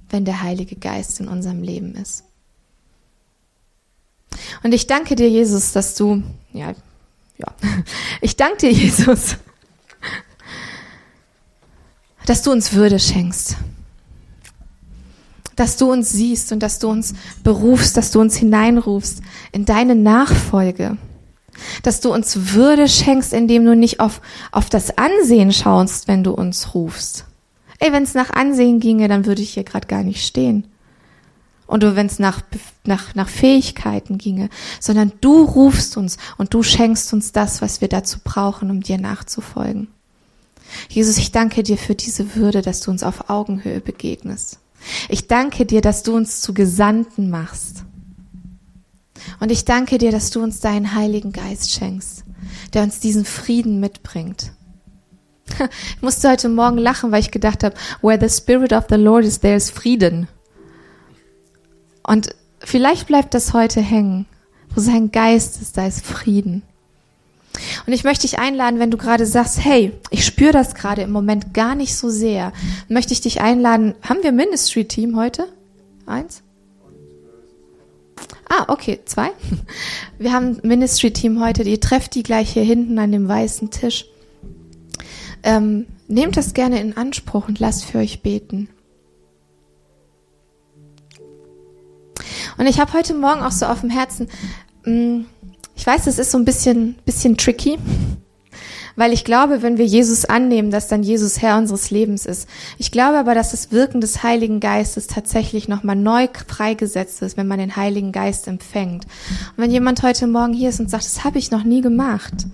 wenn 0.08 0.24
der 0.24 0.42
Heilige 0.42 0.76
Geist 0.76 1.20
in 1.20 1.28
unserem 1.28 1.62
Leben 1.62 1.94
ist. 1.94 2.24
Und 4.62 4.72
ich 4.72 4.86
danke 4.86 5.14
dir, 5.14 5.28
Jesus, 5.28 5.72
dass 5.72 5.94
du, 5.94 6.22
ja, 6.52 6.74
ja, 7.38 7.54
ich 8.20 8.36
danke 8.36 8.58
dir, 8.58 8.72
Jesus, 8.72 9.36
dass 12.26 12.42
du 12.42 12.50
uns 12.52 12.72
Würde 12.72 12.98
schenkst. 12.98 13.56
Dass 15.56 15.76
du 15.76 15.90
uns 15.90 16.10
siehst 16.10 16.52
und 16.52 16.60
dass 16.60 16.78
du 16.78 16.88
uns 16.88 17.14
berufst, 17.42 17.96
dass 17.96 18.10
du 18.10 18.20
uns 18.20 18.36
hineinrufst 18.36 19.22
in 19.52 19.64
deine 19.64 19.94
Nachfolge. 19.94 20.96
Dass 21.82 22.00
du 22.00 22.12
uns 22.12 22.52
Würde 22.52 22.88
schenkst, 22.88 23.32
indem 23.32 23.64
du 23.64 23.76
nicht 23.76 24.00
auf, 24.00 24.20
auf 24.50 24.68
das 24.68 24.98
Ansehen 24.98 25.52
schaust, 25.52 26.08
wenn 26.08 26.24
du 26.24 26.32
uns 26.32 26.74
rufst. 26.74 27.26
Ey, 27.78 27.92
wenn 27.92 28.02
es 28.02 28.14
nach 28.14 28.30
Ansehen 28.30 28.80
ginge, 28.80 29.08
dann 29.08 29.26
würde 29.26 29.42
ich 29.42 29.54
hier 29.54 29.64
gerade 29.64 29.86
gar 29.86 30.02
nicht 30.02 30.26
stehen. 30.26 30.66
Und 31.66 31.82
wenn 31.96 32.06
es 32.06 32.18
nach, 32.18 32.42
nach, 32.84 33.14
nach 33.14 33.28
Fähigkeiten 33.28 34.18
ginge, 34.18 34.50
sondern 34.80 35.12
du 35.20 35.42
rufst 35.42 35.96
uns 35.96 36.18
und 36.36 36.52
du 36.52 36.62
schenkst 36.62 37.12
uns 37.12 37.32
das, 37.32 37.62
was 37.62 37.80
wir 37.80 37.88
dazu 37.88 38.18
brauchen, 38.22 38.70
um 38.70 38.82
dir 38.82 38.98
nachzufolgen. 38.98 39.88
Jesus, 40.88 41.18
ich 41.18 41.32
danke 41.32 41.62
dir 41.62 41.78
für 41.78 41.94
diese 41.94 42.36
Würde, 42.36 42.62
dass 42.62 42.80
du 42.80 42.90
uns 42.90 43.02
auf 43.02 43.30
Augenhöhe 43.30 43.80
begegnest. 43.80 44.58
Ich 45.08 45.26
danke 45.26 45.66
dir, 45.66 45.80
dass 45.80 46.02
du 46.02 46.14
uns 46.14 46.40
zu 46.40 46.54
Gesandten 46.54 47.30
machst. 47.30 47.84
Und 49.40 49.50
ich 49.50 49.64
danke 49.64 49.98
dir, 49.98 50.10
dass 50.10 50.30
du 50.30 50.42
uns 50.42 50.60
deinen 50.60 50.94
Heiligen 50.94 51.32
Geist 51.32 51.72
schenkst, 51.72 52.24
der 52.72 52.82
uns 52.82 53.00
diesen 53.00 53.24
Frieden 53.24 53.80
mitbringt. 53.80 54.52
Ich 55.96 56.02
musste 56.02 56.30
heute 56.30 56.48
Morgen 56.48 56.78
lachen, 56.78 57.12
weil 57.12 57.20
ich 57.20 57.30
gedacht 57.30 57.64
habe, 57.64 57.76
where 58.02 58.18
the 58.18 58.34
Spirit 58.34 58.72
of 58.72 58.86
the 58.88 58.96
Lord 58.96 59.24
is, 59.24 59.40
there 59.40 59.56
is 59.56 59.70
Frieden. 59.70 60.26
Und 62.02 62.34
vielleicht 62.60 63.06
bleibt 63.06 63.34
das 63.34 63.52
heute 63.52 63.80
hängen. 63.80 64.26
Wo 64.74 64.80
sein 64.80 65.12
Geist 65.12 65.60
ist, 65.62 65.76
da 65.76 65.86
ist 65.86 66.04
Frieden. 66.04 66.62
Und 67.86 67.92
ich 67.92 68.04
möchte 68.04 68.22
dich 68.22 68.38
einladen, 68.38 68.78
wenn 68.80 68.90
du 68.90 68.96
gerade 68.96 69.26
sagst, 69.26 69.62
hey, 69.62 69.92
ich 70.10 70.24
spüre 70.24 70.52
das 70.52 70.74
gerade 70.74 71.02
im 71.02 71.12
Moment 71.12 71.52
gar 71.52 71.74
nicht 71.74 71.94
so 71.96 72.08
sehr, 72.08 72.52
möchte 72.88 73.12
ich 73.12 73.20
dich 73.20 73.40
einladen. 73.40 73.94
Haben 74.02 74.22
wir 74.22 74.32
Ministry-Team 74.32 75.16
heute? 75.16 75.46
Eins? 76.06 76.42
Ah, 78.48 78.64
okay, 78.68 79.00
zwei. 79.04 79.30
Wir 80.18 80.32
haben 80.32 80.58
Ministry-Team 80.62 81.42
heute. 81.42 81.62
Ihr 81.64 81.80
trefft 81.80 82.14
die 82.14 82.22
gleich 82.22 82.52
hier 82.52 82.62
hinten 82.62 82.98
an 82.98 83.10
dem 83.10 83.26
weißen 83.26 83.70
Tisch. 83.70 84.06
Ähm, 85.42 85.86
nehmt 86.08 86.36
das 86.36 86.54
gerne 86.54 86.80
in 86.80 86.96
Anspruch 86.96 87.48
und 87.48 87.58
lasst 87.58 87.84
für 87.84 87.98
euch 87.98 88.22
beten. 88.22 88.68
Und 92.56 92.66
ich 92.66 92.78
habe 92.78 92.92
heute 92.92 93.14
Morgen 93.14 93.42
auch 93.42 93.50
so 93.50 93.66
auf 93.66 93.80
dem 93.80 93.90
Herzen, 93.90 94.28
mm, 94.84 95.24
ich 95.76 95.86
weiß, 95.86 96.04
das 96.04 96.18
ist 96.18 96.30
so 96.30 96.38
ein 96.38 96.44
bisschen, 96.44 96.96
bisschen 97.04 97.36
tricky, 97.36 97.78
weil 98.96 99.12
ich 99.12 99.24
glaube, 99.24 99.62
wenn 99.62 99.76
wir 99.76 99.86
Jesus 99.86 100.24
annehmen, 100.24 100.70
dass 100.70 100.86
dann 100.86 101.02
Jesus 101.02 101.42
Herr 101.42 101.58
unseres 101.58 101.90
Lebens 101.90 102.26
ist. 102.26 102.48
Ich 102.78 102.92
glaube 102.92 103.18
aber, 103.18 103.34
dass 103.34 103.50
das 103.50 103.72
Wirken 103.72 104.00
des 104.00 104.22
Heiligen 104.22 104.60
Geistes 104.60 105.08
tatsächlich 105.08 105.66
nochmal 105.66 105.96
neu 105.96 106.28
freigesetzt 106.46 107.22
ist, 107.22 107.36
wenn 107.36 107.48
man 107.48 107.58
den 107.58 107.74
Heiligen 107.74 108.12
Geist 108.12 108.46
empfängt. 108.46 109.04
Und 109.04 109.64
wenn 109.64 109.72
jemand 109.72 110.02
heute 110.02 110.26
Morgen 110.26 110.52
hier 110.52 110.68
ist 110.68 110.80
und 110.80 110.90
sagt, 110.90 111.04
das 111.04 111.24
habe 111.24 111.38
ich 111.38 111.50
noch 111.50 111.64
nie 111.64 111.80
gemacht 111.80 112.46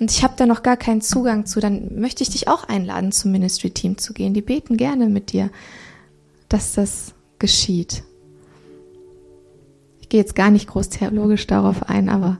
und 0.00 0.10
ich 0.10 0.24
habe 0.24 0.34
da 0.36 0.44
noch 0.44 0.62
gar 0.62 0.76
keinen 0.76 1.02
Zugang 1.02 1.46
zu, 1.46 1.60
dann 1.60 2.00
möchte 2.00 2.22
ich 2.22 2.30
dich 2.30 2.48
auch 2.48 2.64
einladen, 2.64 3.12
zum 3.12 3.30
Ministry-Team 3.30 3.98
zu 3.98 4.12
gehen. 4.12 4.34
Die 4.34 4.42
beten 4.42 4.76
gerne 4.76 5.08
mit 5.08 5.32
dir, 5.32 5.50
dass 6.48 6.74
das 6.74 7.14
geschieht. 7.38 8.02
Ich 10.00 10.08
gehe 10.08 10.20
jetzt 10.20 10.34
gar 10.34 10.50
nicht 10.50 10.68
groß 10.68 10.88
theologisch 10.88 11.46
darauf 11.46 11.88
ein, 11.88 12.08
aber 12.08 12.38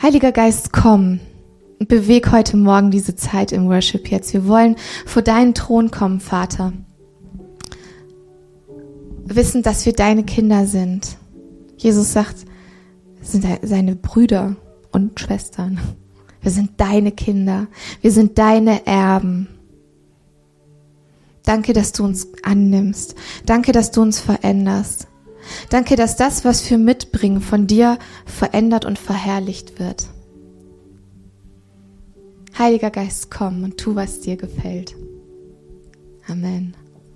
Heiliger 0.00 0.32
Geist, 0.32 0.72
komm 0.72 1.20
beweg 1.78 2.32
heute 2.32 2.56
Morgen 2.56 2.90
diese 2.90 3.16
Zeit 3.16 3.52
im 3.52 3.68
Worship 3.68 4.10
jetzt. 4.10 4.32
Wir 4.32 4.46
wollen 4.46 4.76
vor 5.04 5.22
deinen 5.22 5.54
Thron 5.54 5.90
kommen, 5.90 6.20
Vater. 6.20 6.72
Wissen, 9.24 9.62
dass 9.62 9.86
wir 9.86 9.92
deine 9.92 10.24
Kinder 10.24 10.66
sind. 10.66 11.18
Jesus 11.76 12.12
sagt, 12.12 12.46
wir 13.18 13.26
sind 13.26 13.44
seine 13.62 13.96
Brüder 13.96 14.56
und 14.92 15.18
Schwestern. 15.20 15.78
Wir 16.40 16.52
sind 16.52 16.72
deine 16.76 17.12
Kinder. 17.12 17.66
Wir 18.00 18.12
sind 18.12 18.38
deine 18.38 18.86
Erben. 18.86 19.48
Danke, 21.44 21.72
dass 21.72 21.92
du 21.92 22.04
uns 22.04 22.28
annimmst. 22.42 23.14
Danke, 23.44 23.72
dass 23.72 23.90
du 23.90 24.02
uns 24.02 24.20
veränderst. 24.20 25.08
Danke, 25.70 25.96
dass 25.96 26.16
das, 26.16 26.44
was 26.44 26.68
wir 26.70 26.78
mitbringen, 26.78 27.40
von 27.40 27.66
dir 27.66 27.98
verändert 28.24 28.84
und 28.84 28.98
verherrlicht 28.98 29.78
wird. 29.78 30.08
Heiliger 32.58 32.90
Geist, 32.90 33.30
komm 33.30 33.64
und 33.64 33.76
tu, 33.76 33.94
was 33.94 34.20
dir 34.20 34.36
gefällt. 34.36 34.94
Amen. 36.28 36.74